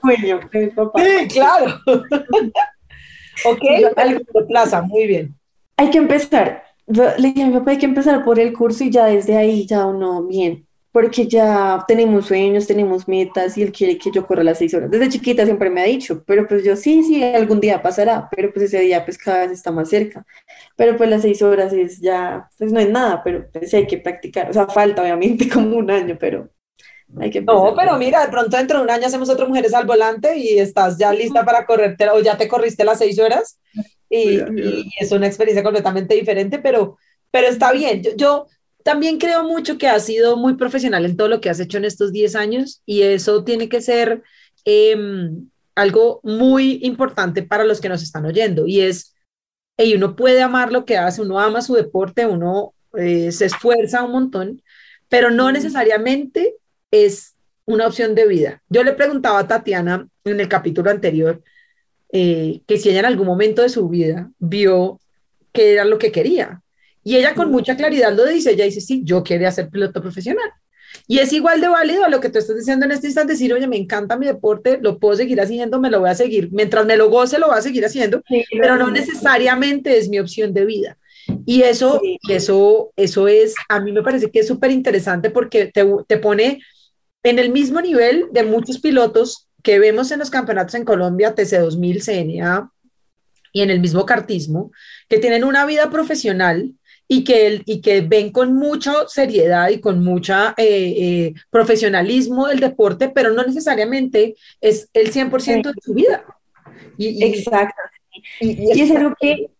[0.00, 1.80] sueño, Sí, claro.
[3.44, 3.62] ok,
[3.96, 5.34] algo plaza, muy bien.
[5.76, 6.64] Hay que empezar.
[6.86, 9.66] Le dije a mi papá, hay que empezar por el curso y ya desde ahí
[9.66, 14.42] ya uno bien porque ya tenemos sueños, tenemos metas y él quiere que yo corra
[14.42, 14.90] las seis horas.
[14.90, 18.50] Desde chiquita siempre me ha dicho, pero pues yo sí, sí, algún día pasará, pero
[18.50, 20.24] pues ese día pues cada vez está más cerca.
[20.74, 23.98] Pero pues las seis horas es ya, pues no es nada, pero pues hay que
[23.98, 24.48] practicar.
[24.48, 26.48] O sea, falta obviamente como un año, pero
[27.20, 29.86] hay que No, pero mira, de pronto dentro de un año hacemos otras mujeres al
[29.86, 33.58] volante y estás ya lista para correrte o ya te corriste las seis horas
[34.10, 36.98] y, y es una experiencia completamente diferente, pero,
[37.30, 38.02] pero está bien.
[38.02, 38.46] Yo, yo
[38.86, 41.84] también creo mucho que has sido muy profesional en todo lo que has hecho en
[41.84, 44.22] estos 10 años y eso tiene que ser
[44.64, 49.16] em, algo muy importante para los que nos están oyendo y es,
[49.76, 54.04] y uno puede amar lo que hace, uno ama su deporte, uno eh, se esfuerza
[54.04, 54.62] un montón,
[55.08, 56.54] pero no necesariamente
[57.04, 58.62] es una opción de vida.
[58.68, 61.42] Yo le preguntaba a Tatiana en el capítulo anterior
[62.12, 65.00] eh, que si ella en algún momento de su vida vio
[65.52, 66.62] que era lo que quería.
[67.02, 70.48] Y ella con mucha claridad lo dice, ella dice, sí, yo quería ser piloto profesional.
[71.08, 73.52] Y es igual de válido a lo que tú estás diciendo en este instante, decir,
[73.52, 76.84] oye, me encanta mi deporte, lo puedo seguir haciendo, me lo voy a seguir, mientras
[76.86, 80.64] me lo goce, lo voy a seguir haciendo, pero no necesariamente es mi opción de
[80.64, 80.98] vida.
[81.44, 85.86] Y eso, eso, eso es, a mí me parece que es súper interesante porque te,
[86.06, 86.60] te pone
[87.26, 92.04] en el mismo nivel de muchos pilotos que vemos en los campeonatos en Colombia, TC2000,
[92.04, 92.70] CNA
[93.52, 94.70] y en el mismo cartismo,
[95.08, 96.72] que tienen una vida profesional
[97.08, 102.60] y que, y que ven con mucha seriedad y con mucha eh, eh, profesionalismo el
[102.60, 106.24] deporte, pero no necesariamente es el 100% de su vida.
[106.96, 107.74] Y, Exacto.
[108.40, 109.50] Y, y, es algo que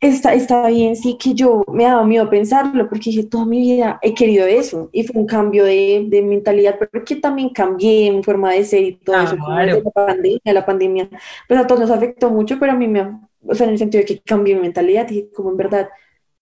[0.00, 3.98] está, está bien, sí, que yo me daba miedo pensarlo, porque dije, toda mi vida
[4.02, 8.52] he querido eso, y fue un cambio de, de mentalidad, porque también cambié mi forma
[8.52, 11.08] de ser y todo eso, la pandemia, la pandemia,
[11.48, 14.02] pues a todos nos afectó mucho, pero a mí me, o sea, en el sentido
[14.02, 15.88] de que cambié mi mentalidad, dije, como en verdad,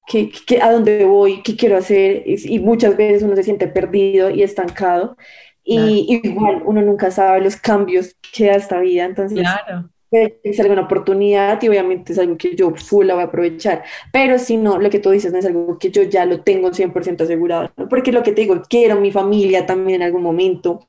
[0.06, 4.42] que, a dónde voy, qué quiero hacer, y, muchas veces uno se siente perdido y
[4.42, 5.16] estancado,
[5.64, 9.38] y igual uno nunca sabe los cambios que da esta vida, entonces...
[9.38, 13.83] Claro es alguna oportunidad y obviamente es algo que yo full la voy a aprovechar.
[14.12, 16.70] Pero si no, lo que tú dices no es algo que yo ya lo tengo
[16.70, 20.87] 100% asegurado, porque lo que te digo, quiero mi familia también en algún momento.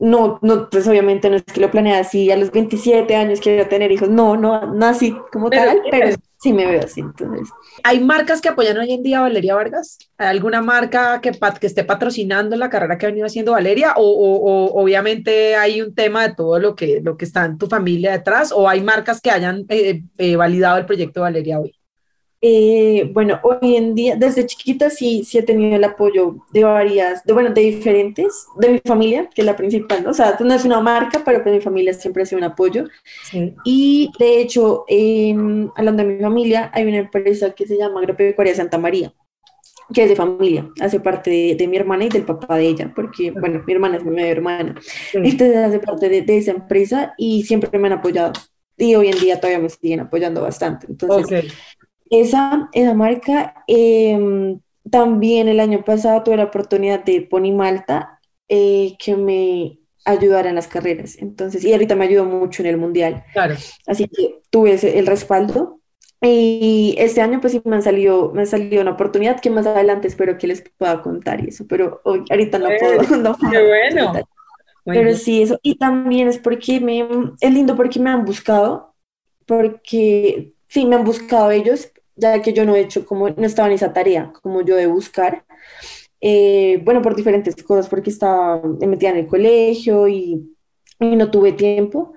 [0.00, 3.66] No, no, pues obviamente no es que lo planee así, a los 27 años quiero
[3.68, 7.48] tener hijos, no, no, no así como tal, pero sí me veo así, entonces.
[7.82, 9.98] ¿Hay marcas que apoyan hoy en día a Valeria Vargas?
[10.16, 13.94] ¿Hay alguna marca que, que esté patrocinando la carrera que ha venido haciendo Valeria?
[13.96, 17.66] O, o, obviamente hay un tema de todo lo que, lo que está en tu
[17.66, 18.52] familia detrás?
[18.52, 21.77] ¿O hay marcas que hayan eh, eh, validado el proyecto Valeria hoy?
[22.40, 27.24] Eh, bueno, hoy en día, desde chiquita sí, sí he tenido el apoyo de varias,
[27.24, 30.10] de, bueno, de diferentes, de mi familia, que es la principal, ¿no?
[30.10, 32.84] O sea, no es una marca, pero que mi familia siempre ha sido un apoyo.
[33.64, 34.84] Y de hecho,
[35.76, 39.12] hablando de mi familia, hay una empresa que se llama Agropecuaria Santa María,
[39.92, 43.32] que es de familia, hace parte de, mi hermana y del papá de ella, porque,
[43.32, 44.74] bueno, mi hermana es mi media hermana.
[45.12, 48.32] Entonces hace parte de, esa empresa y siempre me han apoyado.
[48.80, 50.86] Y hoy en día todavía me siguen apoyando bastante.
[50.88, 51.52] Entonces,
[52.10, 58.96] esa, esa marca, em, también el año pasado tuve la oportunidad de Pony Malta, eh,
[58.98, 61.16] que me ayudara en las carreras.
[61.18, 63.24] Entonces, y ahorita me ayudó mucho en el mundial.
[63.32, 63.54] Claro.
[63.86, 65.80] Así que tuve ese, el respaldo.
[66.20, 69.66] Y este año pues sí me han salido, me ha salido una oportunidad que más
[69.66, 73.02] adelante espero que les pueda contar y eso, pero hoy, ahorita no puedo.
[73.22, 74.12] No, qué bueno.
[74.84, 75.60] Pero sí, eso.
[75.62, 77.06] Y también es porque me,
[77.40, 78.94] es lindo porque me han buscado,
[79.46, 83.68] porque sí, me han buscado ellos ya que yo no he hecho como, no estaba
[83.68, 85.44] en esa tarea como yo de buscar.
[86.20, 90.54] Eh, bueno, por diferentes cosas, porque estaba metida en el colegio y,
[91.00, 92.14] y, no tuve tiempo,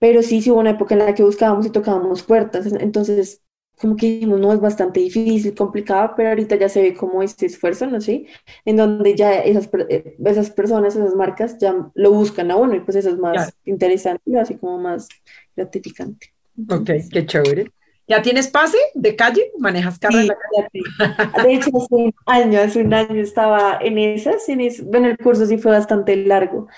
[0.00, 3.42] pero sí, sí hubo una época en la que buscábamos y tocábamos puertas, entonces
[3.80, 7.46] como que dijimos, no, es bastante difícil, complicado, pero ahorita ya se ve como este
[7.46, 8.26] esfuerzo, ¿no sé?
[8.64, 12.80] En donde ya esas, eh, esas personas, esas marcas ya lo buscan a uno y
[12.80, 15.08] pues eso es más interesante, así como más
[15.54, 16.34] gratificante.
[16.68, 17.72] Ok, qué chévere.
[18.08, 19.52] ¿Ya tienes pase de calle?
[19.58, 21.44] ¿Manejas carro en la calle?
[21.44, 25.44] De hecho, hace un año, hace un año estaba en esas, en bueno, el curso
[25.44, 26.68] sí fue bastante largo,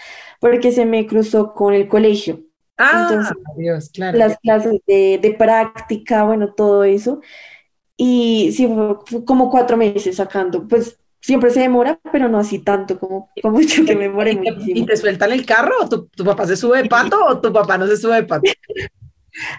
[0.41, 2.41] porque se me cruzó con el colegio.
[2.77, 4.19] Ah, Entonces, Dios, claro.
[4.19, 7.21] Las clases de, de, práctica, bueno, todo eso.
[7.97, 12.99] Y sí, fue, como cuatro meses sacando, pues siempre se demora, pero no así tanto
[12.99, 14.65] como, como yo que me muchísimo.
[14.75, 15.75] ¿Y te sueltan el carro?
[15.83, 18.23] ¿O tu, tu papá se sube de pato o tu papá no se sube de
[18.25, 18.51] pato?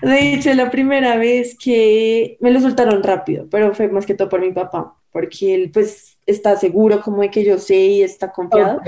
[0.02, 4.30] De hecho, la primera vez que me lo soltaron rápido, pero fue más que todo
[4.30, 8.32] por mi papá, porque él pues está seguro como de que yo sé y está
[8.32, 8.82] confiado.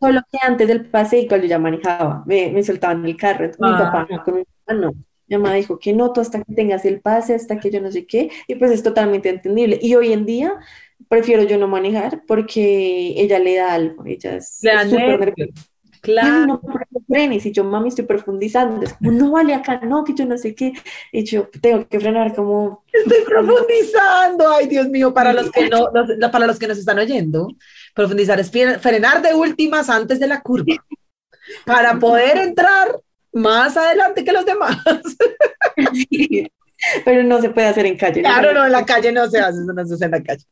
[0.00, 3.50] Solo que antes del pase, cuando yo ya manejaba, me, me soltaban el carro.
[3.58, 4.92] mi papá con mi mamá no.
[5.28, 7.90] Mi mamá dijo que no, tú hasta que tengas el pase, hasta que yo no
[7.90, 9.78] sé qué, y pues es totalmente entendible.
[9.82, 10.54] Y hoy en día
[11.08, 15.52] prefiero yo no manejar porque ella le da algo, ella es súper nerviosa.
[16.00, 16.46] Claro.
[16.46, 16.60] no
[17.06, 17.46] frenes.
[17.46, 18.82] Y yo, mami, estoy profundizando.
[18.82, 20.72] Es como, no vale acá, no, que yo no sé qué.
[21.12, 22.84] Y yo tengo que frenar como.
[22.92, 24.48] Estoy profundizando.
[24.50, 25.90] Ay, Dios mío, para los que no,
[26.30, 27.48] para los que nos están oyendo,
[27.94, 30.74] profundizar es frenar de últimas antes de la curva.
[31.64, 32.88] Para poder entrar
[33.32, 34.78] más adelante que los demás.
[37.04, 38.20] pero no se puede hacer en calle.
[38.20, 40.44] Claro, no, en la calle no se hace, no se hace en la calle.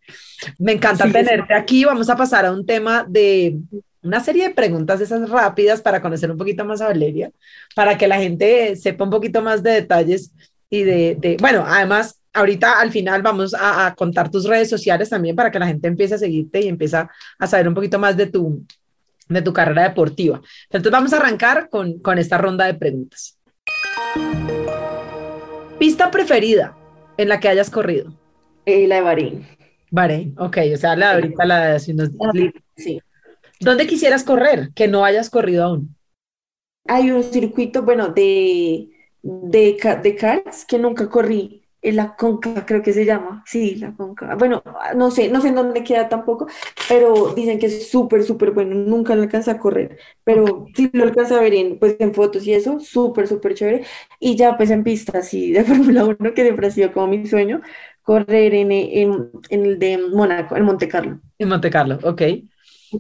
[0.59, 1.85] Me encanta tenerte aquí.
[1.85, 3.57] Vamos a pasar a un tema de
[4.05, 7.31] una serie de preguntas esas rápidas para conocer un poquito más a Valeria,
[7.75, 10.31] para que la gente sepa un poquito más de detalles
[10.69, 15.09] y de, de bueno, además, ahorita al final vamos a, a, contar tus redes sociales
[15.09, 18.17] también para que la gente empiece a seguirte y empiece a saber un poquito más
[18.17, 18.65] de tu,
[19.29, 20.41] de tu carrera deportiva.
[20.65, 23.39] Entonces vamos a arrancar con, con esta ronda de preguntas.
[25.79, 26.77] Pista preferida
[27.17, 28.13] en la que hayas corrido.
[28.67, 29.47] Eh, la de Bahrein.
[29.91, 32.11] Bahrein, ok, o sea, la de ahorita, la de hace unos
[32.77, 33.01] Sí.
[33.65, 35.97] ¿Dónde quisieras correr que no hayas corrido aún?
[36.87, 38.91] Hay un circuito, bueno, de,
[39.23, 43.95] de, de karts que nunca corrí en la Conca, creo que se llama, sí, la
[43.95, 44.35] Conca.
[44.37, 44.63] Bueno,
[44.97, 46.47] no sé, no sé en dónde queda tampoco,
[46.89, 48.75] pero dicen que es súper, súper bueno.
[48.75, 52.47] Nunca lo alcanza a correr, pero sí lo alcanza a ver en, pues, en fotos
[52.47, 53.85] y eso, súper, súper chévere.
[54.21, 57.27] Y ya pues en pistas, sí, de Fórmula 1, que siempre ha sido como mi
[57.27, 57.61] sueño,
[58.03, 61.21] correr en, en, en el de Mónaco, en Monte Carlo.
[61.39, 62.23] En Monte Carlo, ok.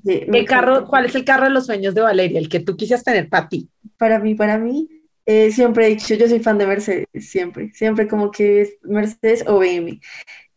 [0.04, 2.76] Sí, ¿Qué carro, ¿Cuál es el carro de los sueños de Valeria, el que tú
[2.76, 3.68] quisieras tener para ti?
[3.96, 4.88] Para mí, para mí,
[5.26, 9.44] eh, siempre he dicho, yo soy fan de Mercedes, siempre, siempre como que es Mercedes
[9.46, 10.00] o BM.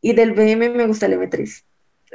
[0.02, 1.64] Y del BM me gusta el M3.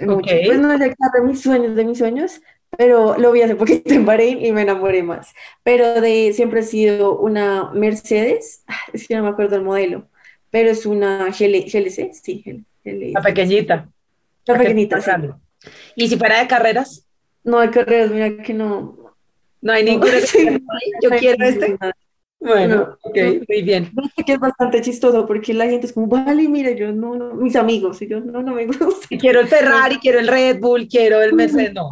[0.08, 0.46] Okay.
[0.46, 2.40] Pues no es el carro de mis sueños, de mis sueños,
[2.76, 5.32] pero lo vi hace poquito en Bahrein y me enamoré más.
[5.62, 10.08] Pero de siempre he sido una Mercedes, ah, es que no me acuerdo el modelo,
[10.50, 13.12] pero es una GLC, sí, GLC.
[13.12, 13.88] La pequeñita.
[14.46, 15.10] La pequeñita, sí.
[15.94, 17.06] ¿Y si fuera de carreras?
[17.45, 19.14] No, de carreras, mira que no.
[19.61, 20.09] No hay ningún.
[21.03, 21.76] Yo quiero este.
[22.43, 23.16] Bueno, ok,
[23.49, 23.90] muy bien.
[24.26, 27.55] Que es bastante chistoso porque la gente es como, vale, mira, yo no, no, mis
[27.55, 29.16] amigos, y yo no, no me gusta.
[29.16, 31.88] Quiero el Ferrari, quiero el Red Bull, quiero el Mercedes, no.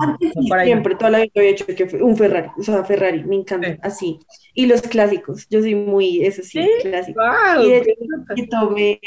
[0.64, 4.18] siempre, toda la vida había hecho que un Ferrari, o sea, Ferrari, me encanta, así.
[4.52, 6.68] Y los clásicos, yo soy muy, eso sí, ¿Sí?
[6.82, 7.20] clásico.
[7.20, 9.00] Wow, y de hecho, tomé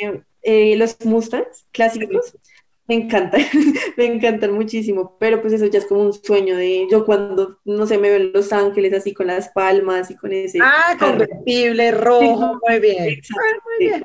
[0.43, 2.37] eh, los Mustangs clásicos.
[2.85, 3.37] Me encanta,
[3.97, 7.85] me encantan muchísimo, pero pues eso ya es como un sueño de yo cuando, no
[7.87, 10.59] sé, me veo en Los Ángeles así con las palmas y con ese...
[10.61, 13.21] Ah, convertible, rojo, muy bien.
[13.31, 14.03] Ah, muy bien.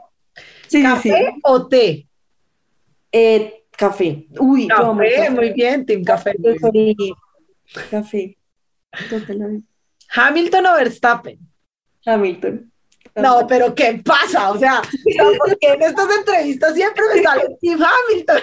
[0.68, 1.40] Sí, ¿Café sí.
[1.42, 2.08] o té?
[3.10, 4.26] Eh, café.
[4.38, 6.36] Uy, café, café, muy bien, Team Café.
[7.90, 8.38] Café.
[9.10, 9.66] Totalmente.
[10.14, 11.38] ¿Hamilton o Verstappen?
[12.06, 12.72] Hamilton.
[13.22, 14.50] No, pero ¿qué pasa?
[14.50, 14.82] O sea,
[15.38, 18.40] porque en estas entrevistas siempre me sale Steve Hamilton.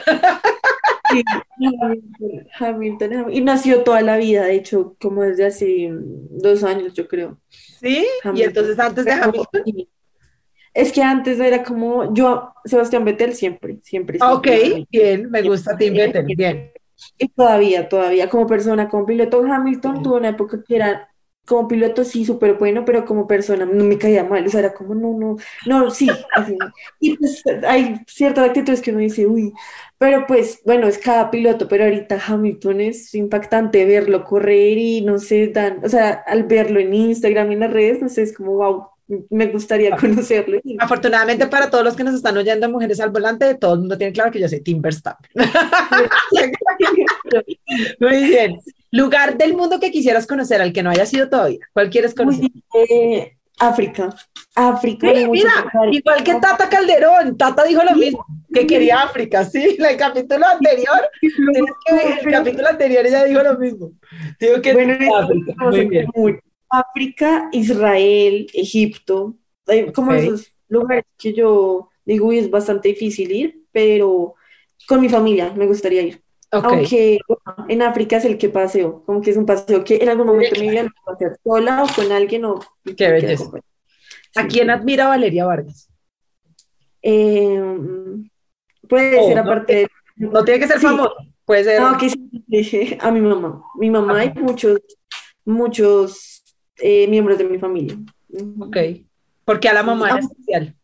[1.11, 1.23] Sí,
[1.69, 7.07] Hamilton, Hamilton, Y nació toda la vida, de hecho, como desde hace dos años, yo
[7.07, 7.37] creo.
[7.49, 8.05] ¿Sí?
[8.23, 8.37] Hamilton.
[8.37, 9.63] Y entonces antes de Hamilton.
[10.73, 14.19] Es que antes era como yo, Sebastián Vettel, siempre, siempre.
[14.19, 16.71] siempre ok, bien, me gusta Tim Vettel, bien.
[17.17, 21.09] Y todavía, todavía, como persona, como piloto, Hamilton tuvo una época que era
[21.45, 24.73] como piloto sí, súper bueno, pero como persona no me caía mal, o sea, era
[24.73, 26.57] como, no, no, no, sí, así.
[26.99, 29.53] Y pues hay ciertas actitudes que uno dice, uy,
[29.97, 35.19] pero pues, bueno, es cada piloto, pero ahorita Hamilton es impactante verlo correr y no
[35.19, 38.35] sé, dan, o sea, al verlo en Instagram y en las redes, no sé, es
[38.35, 38.87] como, wow,
[39.29, 40.59] me gustaría conocerlo.
[40.79, 44.13] Afortunadamente para todos los que nos están oyendo, Mujeres al Volante, todo el mundo tiene
[44.13, 45.29] claro que yo soy Tim Verstappen.
[47.99, 48.59] Muy bien.
[48.95, 51.59] Lugar del mundo que quisieras conocer, al que no haya sido todavía.
[51.73, 52.49] ¿Cuál quieres conocer?
[52.89, 54.15] Eh, África.
[54.55, 55.07] África.
[55.29, 55.51] mira,
[55.91, 57.37] igual que Tata Calderón.
[57.37, 59.75] Tata dijo lo mismo, que quería África, sí.
[59.77, 63.91] El capítulo anterior, el capítulo anterior ella dijo lo mismo.
[64.39, 65.53] Digo que bueno, África.
[65.57, 66.07] Muy bien.
[66.69, 69.35] África, Israel, Egipto,
[69.93, 74.35] como esos lugares que yo digo, es bastante difícil ir, pero
[74.87, 76.24] con mi familia me gustaría ir.
[76.63, 77.19] Aunque
[77.67, 80.59] en África es el que paseo, como que es un paseo que en algún momento
[80.59, 82.59] vida lo puedo hacer sola o con alguien o...
[82.97, 83.49] Qué belleza.
[84.35, 85.89] ¿A quién admira Valeria Vargas?
[87.01, 87.61] Eh,
[88.87, 89.87] puede oh, ser aparte.
[90.15, 91.13] No tiene que ser famoso,
[91.45, 91.81] puede ser...
[91.81, 92.09] No, que
[92.63, 93.63] sí, a mi mamá.
[93.79, 94.79] Mi mamá hay muchos,
[95.43, 96.43] muchos
[96.77, 97.97] eh, miembros de mi familia.
[98.59, 98.77] Ok.
[99.45, 100.75] Porque a la mamá en especial?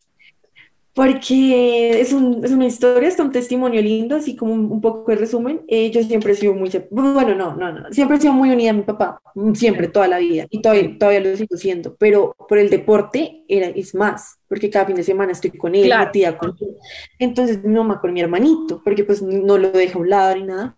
[0.93, 5.17] Porque es, un, es, una historia, es un testimonio lindo, así como un, poco de
[5.17, 5.61] resumen.
[5.67, 8.71] Eh, yo siempre he sido muy, bueno, no, no, no, siempre he sido muy unida
[8.71, 9.21] a mi papá,
[9.53, 13.67] siempre, toda la vida, y todavía, todavía lo sigo siendo, pero por el deporte era,
[13.67, 16.07] es más, porque cada fin de semana estoy con él, claro.
[16.07, 16.75] metida con él.
[17.19, 20.43] Entonces mi mamá con mi hermanito, porque pues no lo deja a un lado ni
[20.43, 20.75] nada.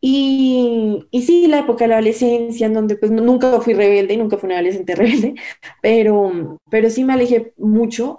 [0.00, 4.36] Y, y, sí, la época de la adolescencia, en donde pues nunca fui rebelde, nunca
[4.36, 5.34] fui una adolescente rebelde,
[5.80, 8.18] pero, pero sí me alejé mucho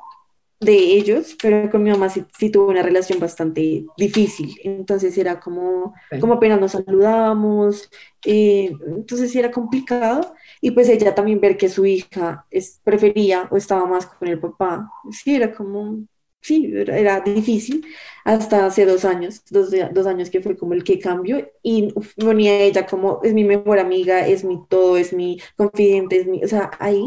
[0.60, 5.40] de ellos, pero con mi mamá sí, sí tuve una relación bastante difícil, entonces era
[5.40, 6.20] como, sí.
[6.20, 7.90] como apenas nos saludábamos,
[8.26, 13.48] eh, entonces sí era complicado, y pues ella también ver que su hija es, prefería
[13.52, 16.00] o estaba más con el papá, sí, era como,
[16.42, 17.86] sí, era difícil
[18.26, 22.26] hasta hace dos años, dos, dos, años que fue como el que cambió y me
[22.26, 26.28] unía a ella como es mi mejor amiga, es mi todo, es mi confidente, es
[26.28, 27.04] mi, o sea, ahí.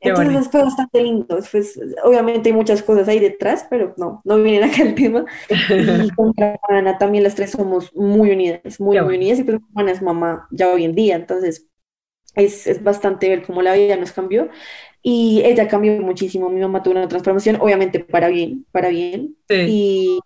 [0.00, 4.70] Entonces fue bastante lindo, pues, obviamente hay muchas cosas ahí detrás, pero no, no vienen
[4.70, 5.24] acá el tema.
[5.48, 6.32] Y con
[6.68, 10.46] Ana también las tres somos muy unidas, muy, muy unidas, y pues Ana es mamá
[10.50, 11.66] ya hoy en día, entonces
[12.34, 14.48] es, es bastante ver cómo la vida nos cambió.
[15.02, 16.50] Y ella cambió muchísimo.
[16.50, 19.36] Mi mamá tuvo una transformación, obviamente para bien, para bien.
[19.48, 20.20] Y,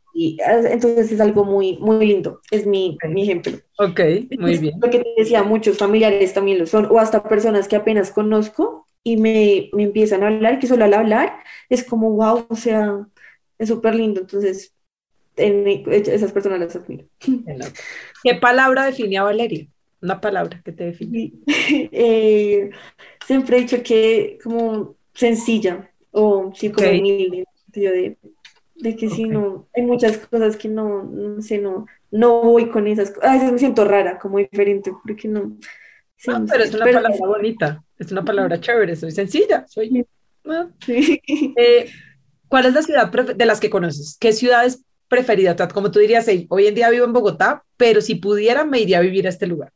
[0.47, 2.41] ah, entonces es algo muy, muy lindo.
[2.51, 3.53] Es mi, mi ejemplo.
[3.79, 4.01] Ok,
[4.39, 4.75] muy bien.
[4.81, 8.87] Lo que te decía, muchos familiares también lo son, o hasta personas que apenas conozco
[9.05, 13.07] y me, me empiezan a hablar, que solo al hablar es como, wow, o sea,
[13.59, 14.20] es súper lindo.
[14.20, 14.74] Entonces,
[15.36, 17.07] en, esas personas las admiro.
[17.18, 19.66] ¿Qué palabra define a Valeria?
[20.00, 21.32] Una palabra que te define.
[21.92, 22.70] Eh,
[23.26, 28.16] siempre he dicho que como sencilla o sí como humilde, de,
[28.76, 32.86] de que si no, hay muchas cosas que no, no sé, no, no voy con
[32.86, 33.30] esas cosas.
[33.30, 35.57] A veces me siento rara, como diferente, porque no.
[36.28, 40.07] Ah, pero es una palabra bonita, es una palabra chévere, soy sencilla, soy.
[40.44, 40.66] Ah.
[40.88, 41.90] Eh,
[42.48, 44.16] ¿Cuál es la ciudad de las que conoces?
[44.20, 45.57] ¿Qué ciudad es preferida?
[45.68, 49.03] Como tú dirías, hoy en día vivo en Bogotá, pero si pudiera me iría a
[49.03, 49.72] vivir a este lugar.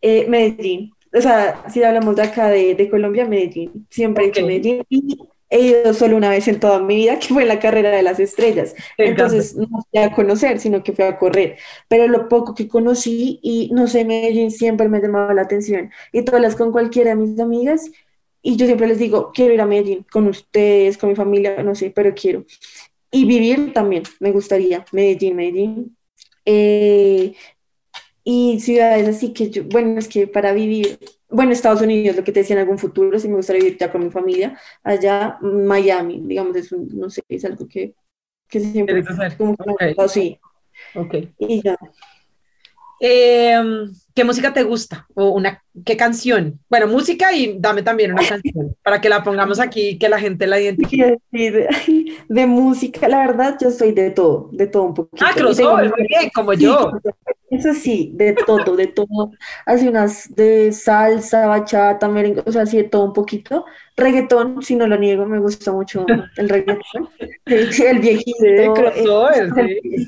[0.00, 0.92] Eh, Medellín.
[1.12, 3.86] O sea, si hablamos de acá de, Colombia, Medellín.
[3.90, 5.18] Siempre he hecho Medellín y
[5.52, 8.02] he ido solo una vez en toda mi vida, que fue en la carrera de
[8.02, 8.74] las estrellas.
[8.96, 11.58] Entonces, no fui a conocer, sino que fui a correr.
[11.88, 15.90] Pero lo poco que conocí, y no sé, Medellín siempre me llamaba la atención.
[16.10, 17.90] Y todas las con cualquiera de mis amigas,
[18.40, 21.74] y yo siempre les digo, quiero ir a Medellín, con ustedes, con mi familia, no
[21.74, 22.44] sé, pero quiero.
[23.10, 25.96] Y vivir también, me gustaría, Medellín, Medellín.
[26.46, 27.34] Eh,
[28.24, 30.98] y ciudades así que yo, bueno, es que para vivir,
[31.28, 33.90] bueno, Estados Unidos, lo que te decía en algún futuro, si me gustaría vivir ya
[33.90, 37.94] con mi familia, allá Miami, digamos, es un, no sé, es algo que,
[38.48, 39.04] que siempre,
[39.36, 39.94] como okay.
[40.08, 40.38] sí.
[40.94, 41.14] Ok.
[41.38, 41.76] Y ya.
[43.00, 45.06] Em, ¿Qué música te gusta?
[45.14, 46.60] ¿O una, qué canción?
[46.68, 50.46] Bueno, música y dame también una canción para que la pongamos aquí que la gente
[50.46, 51.18] la identifique.
[51.30, 51.68] De,
[52.28, 55.24] de, música, la verdad, yo soy de todo, de todo un poquito.
[55.26, 56.92] Ah, crossover, muy bien, como yo.
[57.50, 59.32] Eso sí, de todo, de todo.
[59.66, 63.64] Así unas de salsa, bachata, merengue, o sea, así de todo un poquito.
[63.96, 66.04] Reggaetón, si no lo niego, me gusta mucho
[66.36, 67.08] el reggaetón.
[67.46, 69.30] El, viejito.
[69.30, 70.06] el,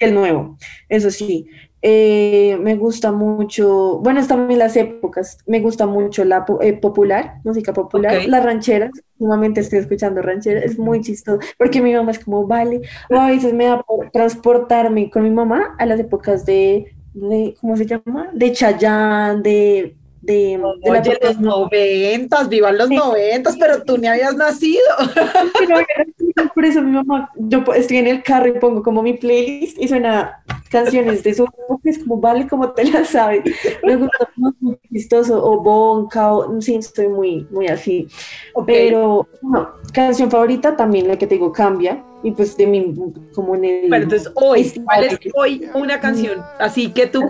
[0.00, 0.56] el nuevo,
[0.88, 1.48] eso sí.
[1.82, 7.72] Eh, me gusta mucho, bueno, también las épocas, me gusta mucho la eh, popular, música
[7.72, 12.46] popular, las rancheras, últimamente estoy escuchando rancheras, es muy chistoso, porque mi mamá es como,
[12.46, 16.94] vale, o a veces me da por transportarme con mi mamá a las épocas de,
[17.14, 18.28] de ¿cómo se llama?
[18.34, 20.60] De Chayán, de de,
[21.22, 24.80] los noventas, vivan los noventas, pero tú ni habías nacido.
[26.54, 29.88] por eso mi mamá, yo estoy en el carro y pongo como mi playlist y
[29.88, 31.46] suena canciones de su
[31.84, 33.42] es como vale como te la sabes.
[33.82, 38.08] Me gusta muy chistoso, o Bonca, o sí, estoy muy, muy así.
[38.66, 42.04] Pero, no, canción favorita también, la que te digo, cambia.
[42.22, 42.94] Y pues de mi,
[43.34, 43.90] como en el...
[43.90, 46.42] Pero entonces hoy, ¿cuál es hoy una canción?
[46.58, 47.22] Así que tú...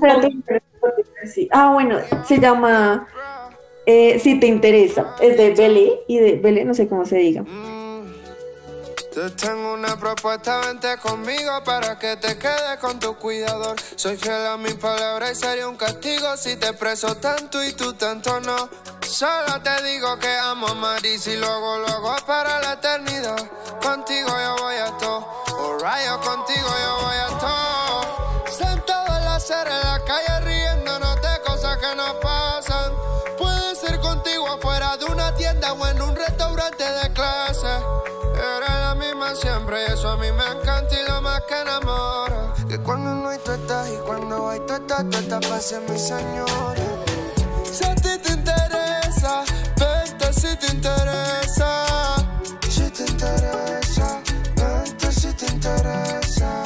[1.53, 3.07] Ah, bueno, se llama
[3.87, 5.15] eh, Si te interesa.
[5.21, 7.45] Es de Belé y de Belé, no sé cómo se diga.
[9.13, 13.75] Te tengo una propuesta, vente conmigo para que te quedes con tu cuidador.
[13.97, 17.93] Soy fiel a mi palabra y sería un castigo si te preso tanto y tú
[17.95, 18.69] tanto no.
[19.01, 23.51] Solo te digo que amo a Maris y luego, luego para la eternidad.
[23.83, 28.47] Contigo yo voy a todo, o rayo contigo yo voy a todo.
[28.49, 30.50] Sentado en la acera en la calle
[41.41, 42.55] encanta y lo más que enamora.
[42.69, 45.99] Que cuando no hay tú estás y cuando hay tú estás, tú estás para mi
[45.99, 46.75] señora.
[47.65, 49.45] Si a ti te interesa,
[49.77, 51.85] vente si te interesa.
[52.69, 54.21] Si te interesa,
[54.57, 56.65] vente si te interesa.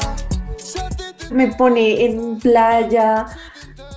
[1.30, 3.26] me pone en playa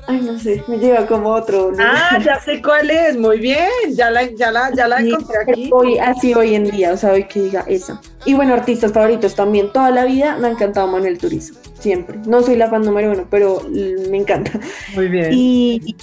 [0.09, 1.73] Ay, no sé, me lleva como otro.
[1.77, 5.69] Ah, ya sé cuál es, muy bien, ya la, ya la, ya la encontré aquí.
[5.73, 7.99] Hoy, así hoy en día, o sea, hoy que diga esa.
[8.27, 12.19] Y bueno, artistas favoritos también, toda la vida me ha encantado Manuel Turizo, siempre.
[12.25, 14.59] No soy la fan número uno, pero me encanta.
[14.95, 15.29] Muy bien.
[15.31, 15.95] Y,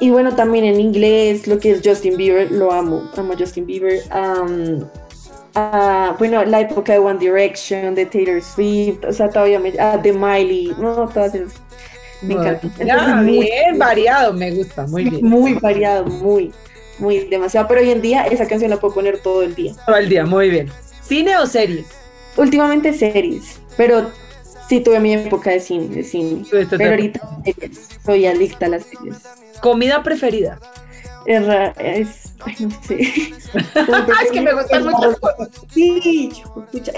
[0.00, 3.66] y bueno, también en inglés, lo que es Justin Bieber, lo amo, amo a Justin
[3.66, 4.02] Bieber.
[4.12, 4.84] Uh,
[6.18, 10.12] bueno, la época de One Direction, de Taylor Swift, o sea, todavía me, ah, de
[10.12, 11.54] Miley, no, todas esas
[12.20, 13.22] me encanta.
[13.22, 15.24] bien variado, me gusta, muy bien.
[15.24, 16.52] Muy variado, muy,
[16.98, 17.68] muy demasiado.
[17.68, 19.74] Pero hoy en día esa canción la puedo poner todo el día.
[19.86, 20.68] Todo el día, muy bien.
[21.08, 21.86] ¿Cine o series?
[22.38, 24.10] últimamente series, pero
[24.68, 26.44] sí tuve mi época de cine, de cine.
[26.50, 27.20] Pero ahorita
[28.04, 29.16] soy adicta a las series.
[29.60, 30.58] ¿Comida preferida?
[31.26, 31.44] Es,
[31.78, 33.00] es ay, no sé.
[34.24, 35.48] es que me gustan muchas cosas.
[35.72, 36.32] Sí,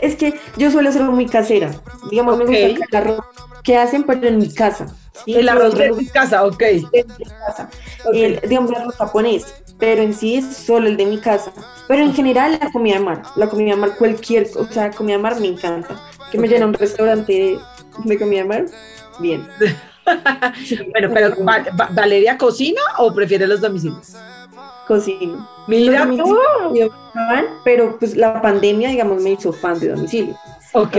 [0.03, 1.71] es que yo suelo ser muy casera.
[2.11, 3.21] Digamos, me gusta el arroz
[3.63, 4.87] que hacen, pero en mi casa.
[5.27, 6.59] El arroz de mi casa, ok.
[6.59, 7.71] De mi casa.
[8.13, 11.53] El, digamos, el arroz japonés, pero en sí es solo el de mi casa.
[11.89, 15.17] Pero en general la comida de mar, la comida de mar, cualquier, o sea, comida
[15.17, 16.01] de mar me encanta.
[16.31, 17.59] Que me llena un restaurante
[18.05, 18.67] de comida de mar,
[19.19, 19.47] bien.
[20.93, 21.35] bueno, pero
[21.91, 24.15] ¿Valeria cocina o prefiere los domicilios?
[24.87, 25.49] Cocina.
[25.67, 26.39] Mira tú.
[27.65, 30.37] Pero pues la pandemia, digamos, me hizo fan de domicilio.
[30.73, 30.97] Ok.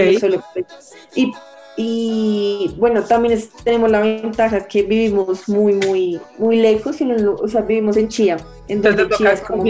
[1.16, 1.32] y,
[1.78, 7.98] y bueno, también tenemos la ventaja que vivimos muy, muy, muy lejos, o sea, vivimos
[7.98, 8.38] en Chía.
[8.68, 9.64] Entonces, Chía es como,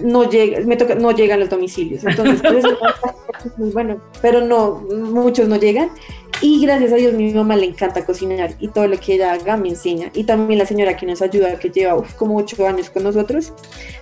[0.00, 2.04] no llega, me toca, no llegan los domicilios.
[2.04, 5.90] Entonces, pues, es bueno, pero no, muchos no llegan.
[6.42, 9.56] Y gracias a Dios, mi mamá le encanta cocinar y todo lo que ella haga
[9.56, 10.10] me enseña.
[10.12, 13.52] Y también la señora que nos ayuda, que lleva como ocho años con nosotros,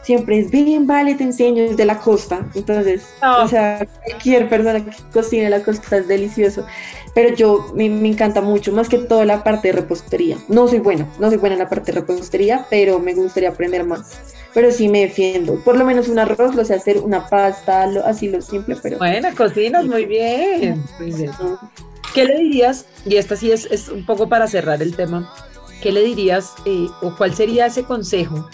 [0.02, 2.50] siempre es bien, vale, te enseño, es de la costa.
[2.54, 6.64] Entonces, o sea, cualquier persona que cocine la costa es delicioso.
[7.14, 10.38] Pero yo me, me, encanta mucho, más que todo la parte de repostería.
[10.48, 13.84] No soy buena, no soy buena en la parte de repostería, pero me gustaría aprender
[13.84, 15.62] más pero sí me defiendo.
[15.64, 18.98] Por lo menos un arroz, lo sé hacer, una pasta, así lo simple, pero...
[18.98, 20.82] Bueno, cocinas muy bien.
[22.14, 22.86] ¿Qué le dirías?
[23.06, 25.32] Y esta sí es, es, un poco para cerrar el tema.
[25.80, 28.48] ¿Qué le dirías eh, o cuál sería ese consejo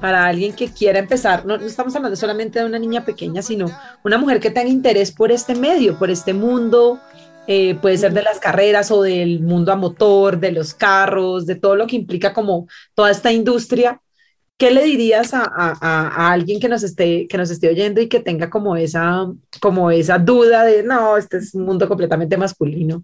[0.00, 1.44] para alguien que quiera empezar?
[1.44, 3.66] No, estamos hablando solamente de una niña pequeña, sino
[4.04, 6.98] una mujer que tenga interés por este medio, por este mundo.
[7.46, 11.56] Eh, puede ser de las carreras o del mundo a motor, de los carros, de
[11.56, 14.00] todo lo que implica como toda esta industria
[14.56, 18.08] ¿qué le dirías a, a, a, alguien que nos, esté, que nos esté oyendo y
[18.08, 23.02] que tenga como esa, como esa duda de, no, este es un mundo completamente masculino?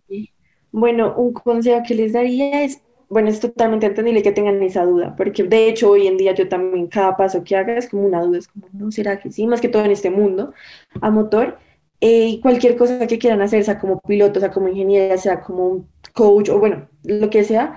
[0.72, 5.14] Bueno, un consejo que les daría es, bueno, es totalmente entendible que tengan esa duda,
[5.16, 8.22] porque de hecho hoy en día yo también cada paso que haga es como una
[8.22, 9.46] duda, es como, no, ¿será que sí?
[9.46, 10.52] Más que todo en este mundo
[11.00, 11.58] a motor.
[12.02, 15.66] Eh, y cualquier cosa que quieran hacer, sea como piloto, sea como ingeniera, sea como
[15.68, 17.74] un coach o bueno, lo que sea,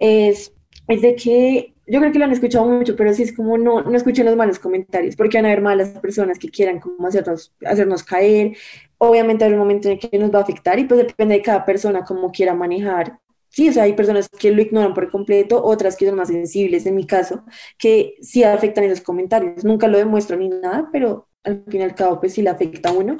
[0.00, 0.54] es,
[0.88, 3.82] es de que yo creo que lo han escuchado mucho, pero sí es como no,
[3.82, 7.54] no escuchen los malos comentarios, porque van a haber malas personas que quieran como hacernos,
[7.64, 8.56] hacernos caer.
[8.98, 11.42] Obviamente hay un momento en el que nos va a afectar y pues depende de
[11.42, 13.18] cada persona cómo quiera manejar.
[13.48, 16.84] Sí, o sea, hay personas que lo ignoran por completo, otras que son más sensibles,
[16.86, 17.44] en mi caso,
[17.78, 19.64] que sí afectan esos comentarios.
[19.64, 22.90] Nunca lo demuestro ni nada, pero al fin y al cabo, pues sí le afecta
[22.90, 23.16] a uno.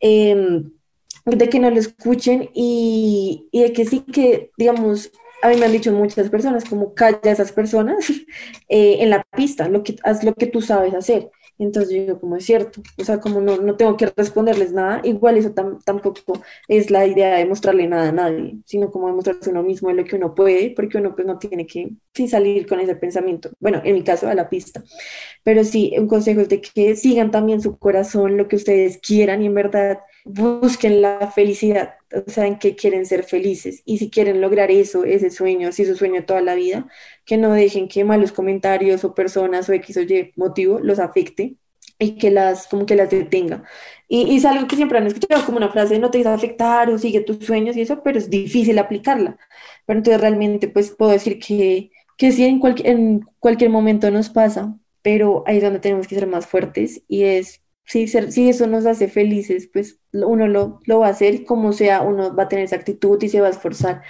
[0.00, 0.70] Em,
[1.26, 5.12] de que no lo escuchen y, y de que sí que, digamos,
[5.42, 8.08] a mí me han dicho muchas personas, como calla a esas personas
[8.68, 11.30] eh, en la pista, lo que, haz lo que tú sabes hacer.
[11.58, 15.00] Entonces yo digo, como es cierto, o sea, como no, no tengo que responderles nada,
[15.02, 15.52] igual eso
[15.84, 16.14] tampoco
[16.68, 20.04] es la idea de mostrarle nada a nadie, sino como demostrarse uno mismo de lo
[20.04, 23.80] que uno puede, porque uno pues no tiene que sí, salir con ese pensamiento, bueno,
[23.84, 24.84] en mi caso a la pista,
[25.42, 29.42] pero sí, un consejo es de que sigan también su corazón, lo que ustedes quieran
[29.42, 29.98] y en verdad
[30.28, 35.04] busquen la felicidad, o sea, en que quieren ser felices y si quieren lograr eso,
[35.04, 36.86] ese sueño, si su sueño toda la vida,
[37.24, 41.56] que no dejen que malos comentarios o personas o X o Y motivo los afecte
[41.98, 43.64] y que las, como que las detenga.
[44.08, 46.98] Y, es algo que siempre han escuchado como una frase, no te a afectar o
[46.98, 49.38] sigue tus sueños y eso, pero es difícil aplicarla.
[49.86, 54.76] Pero entonces realmente pues puedo decir que, que sí en, en cualquier momento nos pasa,
[55.02, 58.86] pero ahí es donde tenemos que ser más fuertes y es si, si eso nos
[58.86, 62.64] hace felices, pues uno lo, lo va a hacer, como sea, uno va a tener
[62.66, 64.02] esa actitud y se va a esforzar.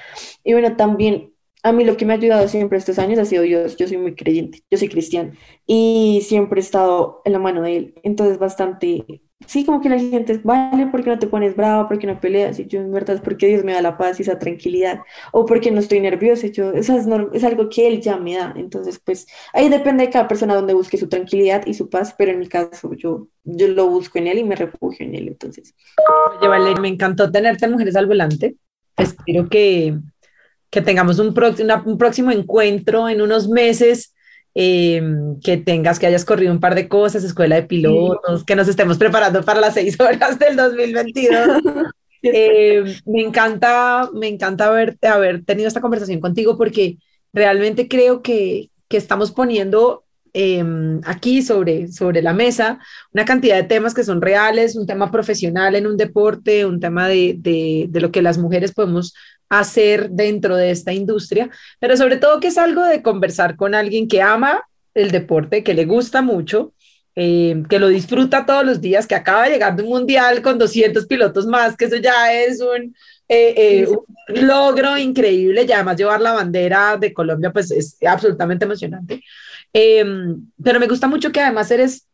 [0.44, 3.42] Y bueno, también a mí lo que me ha ayudado siempre estos años ha sido
[3.42, 3.76] Dios.
[3.76, 5.32] Yo soy muy creyente, yo soy cristiano
[5.66, 7.94] y siempre he estado en la mano de Él.
[8.02, 9.04] Entonces, bastante
[9.46, 11.88] sí, como que la gente es, vale, ¿por qué no te pones bravo?
[11.88, 12.58] ¿Por qué no peleas?
[12.58, 15.00] Y yo, en verdad, es porque Dios me da la paz y esa tranquilidad.
[15.32, 16.46] O porque no estoy nerviosa.
[16.46, 16.88] Eso es,
[17.32, 18.52] es, algo que Él ya me da.
[18.56, 22.32] Entonces, pues, ahí depende de cada persona donde busque su tranquilidad y su paz, pero
[22.32, 25.28] en mi caso, yo, yo lo busco en Él y me refugio en Él.
[25.28, 25.74] Entonces.
[26.80, 28.56] Me encantó tenerte en Mujeres al Volante.
[28.96, 29.96] Espero que,
[30.70, 31.34] que tengamos un,
[31.86, 34.14] un próximo encuentro en unos meses
[34.54, 38.66] Em, que tengas, que hayas corrido un par de cosas, escuela de pilotos, que nos
[38.66, 41.62] estemos preparando para las seis horas del 2022.
[42.20, 46.98] Em, me encanta, me encanta haberte, haber tenido esta conversación contigo porque
[47.32, 52.80] realmente creo que, que estamos poniendo em, aquí sobre, sobre la mesa
[53.14, 57.06] una cantidad de temas que son reales, un tema profesional en un deporte, un tema
[57.06, 59.14] de, de, de lo que las mujeres podemos
[59.48, 64.08] hacer dentro de esta industria, pero sobre todo que es algo de conversar con alguien
[64.08, 64.62] que ama
[64.94, 66.72] el deporte, que le gusta mucho
[67.20, 70.56] eh, que lo disfruta todos los días, que acaba de llegar de un mundial con
[70.56, 72.94] 200 pilotos más, que eso ya es un,
[73.28, 79.20] eh, un logro increíble y además llevar la bandera de Colombia pues es absolutamente emocionante.
[79.72, 82.06] pero me gusta mucho que además eres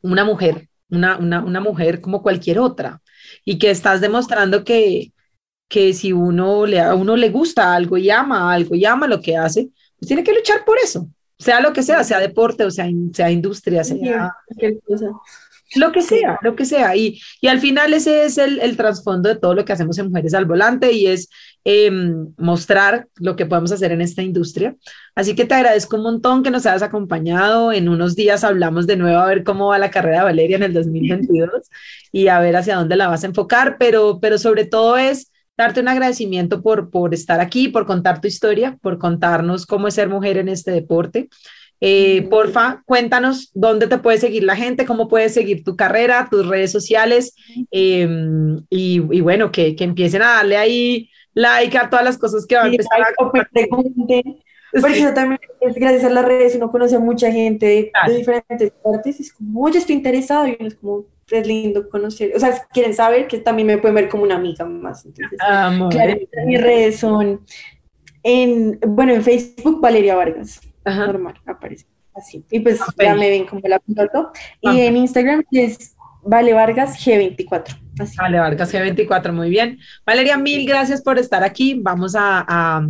[0.00, 3.02] una mujer, una, una, una mujer como cualquier otra
[3.44, 5.12] y que estás demostrando que,
[5.70, 9.22] que si uno le, a uno le gusta algo y ama algo y ama lo
[9.22, 11.08] que hace, pues tiene que luchar por eso,
[11.38, 14.34] sea lo que sea, sea deporte o sea, sea industria, sea
[15.76, 16.96] lo que sea, lo que sea.
[16.96, 20.08] Y, y al final ese es el, el trasfondo de todo lo que hacemos en
[20.08, 21.28] Mujeres al Volante y es
[21.62, 24.74] em, mostrar lo que podemos hacer en esta industria.
[25.14, 27.72] Así que te agradezco un montón que nos hayas acompañado.
[27.72, 30.64] En unos días hablamos de nuevo a ver cómo va la carrera de Valeria en
[30.64, 31.50] el 2022
[32.10, 35.30] y a ver hacia dónde la vas a enfocar, pero, pero sobre todo es
[35.60, 39.94] darte un agradecimiento por, por estar aquí, por contar tu historia, por contarnos cómo es
[39.94, 41.28] ser mujer en este deporte.
[41.82, 46.46] Eh, porfa, cuéntanos dónde te puede seguir la gente, cómo puedes seguir tu carrera, tus
[46.46, 47.34] redes sociales
[47.70, 52.46] em, y, y, bueno, que, que, empiecen a darle ahí like a todas las cosas
[52.46, 53.68] que van a empezar a compartir.
[54.72, 55.40] Porque yo también,
[55.74, 59.78] gracias a las redes, uno conoce a mucha gente de diferentes partes es como, oye,
[59.78, 63.66] estoy interesado y uno es como, es lindo conocer, o sea, quieren saber que también
[63.66, 65.04] me pueden ver como una amiga más.
[65.04, 65.38] Entonces,
[65.90, 67.44] claro, mis redes son,
[68.22, 72.44] en, bueno, en Facebook, Valeria Vargas normal, aparece así.
[72.50, 74.30] Y pues ya me ven como la piloto.
[74.60, 77.78] Y en Instagram es Vale Vargas G24.
[78.16, 79.78] Vale Vargas G24, muy bien.
[80.06, 81.78] Valeria, mil gracias por estar aquí.
[81.80, 82.86] Vamos a,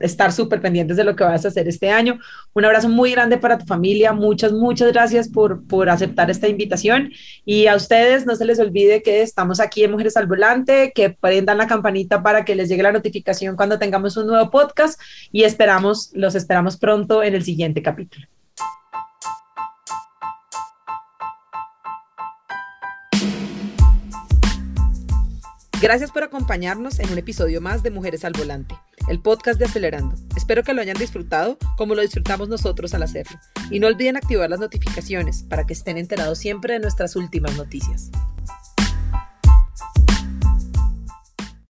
[0.00, 2.18] estar súper pendientes de lo que vas a hacer este año.
[2.54, 4.12] Un abrazo muy grande para tu familia.
[4.12, 7.10] Muchas, muchas gracias por, por aceptar esta invitación.
[7.44, 11.10] Y a ustedes, no se les olvide que estamos aquí en Mujeres al Volante, que
[11.10, 15.00] prendan la campanita para que les llegue la notificación cuando tengamos un nuevo podcast
[15.32, 18.26] y esperamos, los esperamos pronto en el siguiente capítulo.
[25.80, 28.74] Gracias por acompañarnos en un episodio más de Mujeres al Volante,
[29.10, 30.16] el podcast de Acelerando.
[30.34, 33.38] Espero que lo hayan disfrutado como lo disfrutamos nosotros al hacerlo.
[33.70, 38.10] Y no olviden activar las notificaciones para que estén enterados siempre de nuestras últimas noticias.